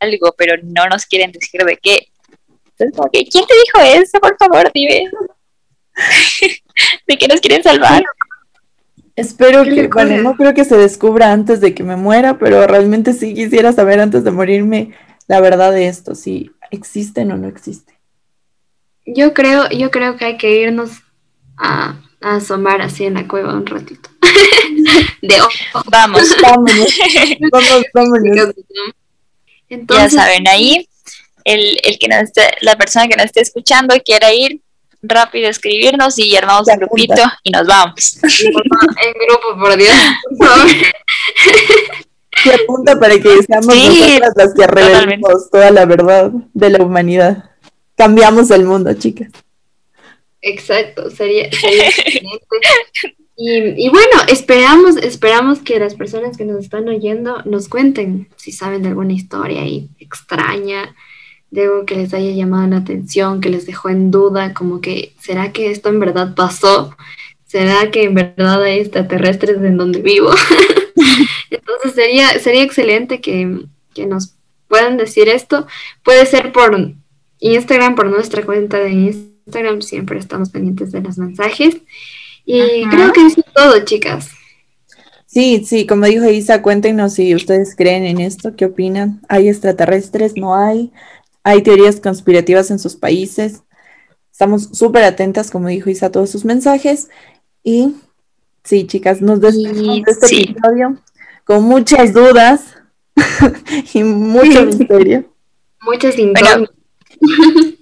algo, 0.00 0.34
pero 0.36 0.54
no 0.62 0.86
nos 0.86 1.06
quieren 1.06 1.32
decir 1.32 1.62
de 1.62 1.76
qué. 1.76 2.08
Entonces, 2.70 2.96
como 2.96 3.10
que, 3.10 3.24
¿quién 3.26 3.44
te 3.46 3.54
dijo 3.54 4.02
eso? 4.02 4.18
Por 4.20 4.36
favor, 4.36 4.70
dime. 4.74 5.10
¿De 7.06 7.18
qué 7.18 7.28
nos 7.28 7.40
quieren 7.40 7.62
salvar? 7.62 8.02
Espero 9.16 9.62
que, 9.62 9.86
bueno, 9.86 10.16
no 10.22 10.36
creo 10.36 10.54
que 10.54 10.64
se 10.64 10.76
descubra 10.76 11.32
antes 11.32 11.60
de 11.60 11.72
que 11.72 11.84
me 11.84 11.94
muera, 11.94 12.36
pero 12.38 12.66
realmente 12.66 13.12
sí 13.12 13.32
quisiera 13.32 13.72
saber 13.72 14.00
antes 14.00 14.24
de 14.24 14.32
morirme 14.32 14.92
la 15.28 15.40
verdad 15.40 15.70
de 15.70 15.86
esto, 15.86 16.16
si 16.16 16.50
existen 16.70 17.30
o 17.30 17.36
no 17.36 17.46
existen. 17.46 17.94
Yo 19.06 19.32
creo, 19.32 19.68
yo 19.70 19.90
creo 19.90 20.16
que 20.16 20.24
hay 20.24 20.36
que 20.36 20.60
irnos 20.60 20.90
a, 21.56 22.00
asomar 22.24 22.80
así 22.80 23.04
en 23.04 23.14
la 23.14 23.28
cueva 23.28 23.54
un 23.54 23.66
ratito. 23.66 24.10
de 25.22 25.36
Vamos. 25.86 26.34
Vámonos. 26.42 26.98
Vamos, 27.50 27.84
vámonos. 27.92 28.54
ya 29.88 30.10
saben, 30.10 30.48
ahí 30.48 30.88
el, 31.44 31.78
el 31.82 31.98
que 31.98 32.08
no 32.08 32.16
la 32.62 32.76
persona 32.76 33.06
que 33.06 33.16
nos 33.16 33.26
esté 33.26 33.42
escuchando 33.42 33.94
quiera 34.04 34.32
ir, 34.32 34.60
rápido 35.02 35.48
escribirnos 35.48 36.18
y 36.18 36.34
armamos 36.36 36.66
un 36.68 36.78
grupito 36.78 37.22
y 37.42 37.50
nos 37.50 37.66
vamos. 37.66 38.18
En 38.22 39.12
grupo, 39.26 39.60
por 39.60 39.76
Dios. 39.76 39.94
Se 42.42 42.54
apunta 42.54 42.98
para 42.98 43.18
que 43.18 43.42
seamos 43.42 43.74
nosotras 43.74 44.32
las 44.36 44.54
que 44.54 44.66
revelemos 44.66 45.50
toda 45.50 45.70
la 45.70 45.84
verdad 45.84 46.30
de 46.52 46.70
la 46.70 46.82
humanidad. 46.82 47.50
Cambiamos 47.96 48.50
el 48.50 48.64
mundo, 48.64 48.92
chicas. 48.94 49.28
Exacto, 50.46 51.10
sería, 51.10 51.50
sería 51.50 51.88
excelente. 51.88 52.46
Y, 53.36 53.86
y, 53.86 53.88
bueno, 53.88 54.12
esperamos, 54.28 54.96
esperamos 54.96 55.58
que 55.60 55.78
las 55.80 55.94
personas 55.94 56.36
que 56.36 56.44
nos 56.44 56.62
están 56.62 56.88
oyendo 56.88 57.42
nos 57.44 57.68
cuenten 57.68 58.28
si 58.36 58.52
saben 58.52 58.82
de 58.82 58.90
alguna 58.90 59.12
historia 59.12 59.62
ahí 59.62 59.88
extraña, 59.98 60.94
de 61.50 61.62
algo 61.62 61.86
que 61.86 61.96
les 61.96 62.12
haya 62.12 62.32
llamado 62.32 62.68
la 62.68 62.78
atención, 62.78 63.40
que 63.40 63.48
les 63.48 63.66
dejó 63.66 63.88
en 63.88 64.10
duda, 64.10 64.54
como 64.54 64.80
que, 64.80 65.14
¿será 65.20 65.52
que 65.52 65.70
esto 65.70 65.88
en 65.88 66.00
verdad 66.00 66.34
pasó? 66.34 66.96
¿Será 67.46 67.90
que 67.92 68.02
en 68.02 68.14
verdad 68.14 68.62
hay 68.62 68.80
extraterrestres 68.80 69.58
en 69.58 69.76
donde 69.76 70.02
vivo? 70.02 70.30
Entonces 71.50 71.94
sería, 71.94 72.38
sería 72.40 72.62
excelente 72.62 73.20
que, 73.20 73.60
nos 74.06 74.34
puedan 74.66 74.96
decir 74.96 75.28
esto. 75.28 75.68
Puede 76.02 76.26
ser 76.26 76.50
por 76.52 76.76
Instagram, 77.38 77.94
por 77.94 78.06
nuestra 78.06 78.44
cuenta 78.44 78.78
de 78.78 78.90
Instagram, 78.90 79.33
siempre 79.80 80.18
estamos 80.18 80.50
pendientes 80.50 80.92
de 80.92 81.00
los 81.00 81.18
mensajes. 81.18 81.76
Y 82.44 82.86
creo 82.90 83.12
que 83.12 83.26
eso 83.26 83.40
es 83.40 83.52
todo, 83.54 83.84
chicas. 83.84 84.28
Sí, 85.26 85.64
sí, 85.66 85.86
como 85.86 86.06
dijo 86.06 86.28
Isa, 86.28 86.62
cuéntenos 86.62 87.14
si 87.14 87.34
ustedes 87.34 87.74
creen 87.74 88.04
en 88.04 88.20
esto, 88.20 88.54
qué 88.56 88.66
opinan. 88.66 89.20
¿Hay 89.28 89.48
extraterrestres? 89.48 90.36
¿No 90.36 90.54
hay? 90.54 90.92
hay 91.44 91.62
teorías 91.62 92.00
conspirativas 92.00 92.70
en 92.70 92.78
sus 92.80 92.96
países. 92.96 93.62
Estamos 94.32 94.70
súper 94.72 95.04
atentas, 95.04 95.50
como 95.50 95.68
dijo 95.68 95.90
Isa, 95.90 96.06
a 96.06 96.12
todos 96.12 96.30
sus 96.30 96.44
mensajes. 96.44 97.08
Y 97.62 97.94
sí, 98.64 98.86
chicas, 98.86 99.20
nos 99.20 99.40
despedimos 99.40 100.02
de 100.02 100.10
este 100.10 100.42
episodio 100.42 100.96
con 101.44 101.62
muchas 101.62 102.12
dudas 102.14 102.74
y 103.94 104.02
mucho 104.02 104.64
misterio. 104.64 105.30
Muchas 105.82 106.14
pero, 106.16 106.70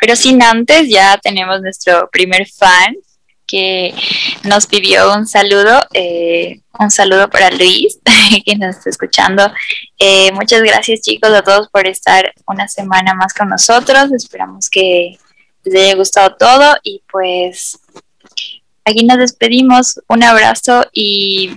pero 0.00 0.16
sin 0.16 0.42
antes, 0.42 0.88
ya 0.88 1.18
tenemos 1.22 1.60
nuestro 1.60 2.08
primer 2.10 2.48
fan 2.48 2.96
que 3.46 3.92
nos 4.44 4.66
pidió 4.66 5.12
un 5.12 5.26
saludo, 5.26 5.80
eh, 5.92 6.60
un 6.78 6.90
saludo 6.90 7.28
para 7.28 7.50
Luis, 7.50 7.98
que 8.46 8.56
nos 8.56 8.76
está 8.76 8.90
escuchando. 8.90 9.52
Eh, 9.98 10.30
muchas 10.32 10.62
gracias 10.62 11.00
chicos 11.00 11.30
a 11.30 11.42
todos 11.42 11.68
por 11.68 11.86
estar 11.86 12.32
una 12.46 12.68
semana 12.68 13.12
más 13.14 13.34
con 13.34 13.48
nosotros. 13.48 14.12
Esperamos 14.12 14.70
que 14.70 15.18
les 15.64 15.74
haya 15.74 15.96
gustado 15.96 16.36
todo 16.36 16.76
y 16.84 17.02
pues 17.10 17.78
aquí 18.84 19.04
nos 19.04 19.18
despedimos. 19.18 20.00
Un 20.08 20.22
abrazo 20.22 20.86
y 20.92 21.50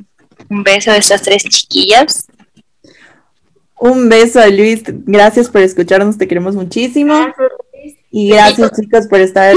un 0.49 0.63
beso 0.63 0.91
de 0.91 0.97
estas 0.97 1.21
tres 1.21 1.43
chiquillas. 1.43 2.25
Un 3.79 4.09
beso 4.09 4.39
a 4.39 4.47
Luis, 4.47 4.81
gracias 4.85 5.49
por 5.49 5.61
escucharnos, 5.61 6.17
te 6.17 6.27
queremos 6.27 6.55
muchísimo. 6.55 7.27
Y 8.15 8.29
gracias 8.29 8.79
chicos 8.79 9.07
por 9.07 9.19
estar 9.21 9.55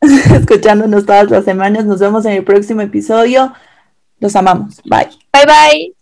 escuchándonos 0.34 1.06
todas 1.06 1.30
las 1.30 1.44
semanas. 1.44 1.84
Nos 1.84 2.00
vemos 2.00 2.26
en 2.26 2.32
el 2.32 2.44
próximo 2.44 2.80
episodio. 2.80 3.52
Los 4.18 4.34
amamos. 4.34 4.82
Bye. 4.84 5.08
Bye 5.32 5.46
bye. 5.46 5.94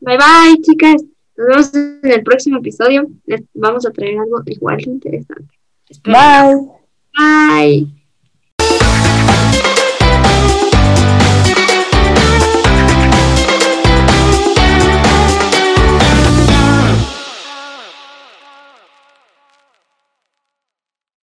Bye 0.00 0.16
bye, 0.16 0.62
chicas. 0.62 1.02
Nos 1.36 1.46
vemos 1.46 1.74
en 1.74 2.10
el 2.10 2.22
próximo 2.22 2.56
episodio. 2.56 3.06
Les 3.26 3.42
vamos 3.52 3.84
a 3.84 3.90
traer 3.90 4.18
algo 4.18 4.40
igual 4.46 4.80
interesante. 4.80 5.54
Bye. 6.04 6.70
Bye. 7.14 7.97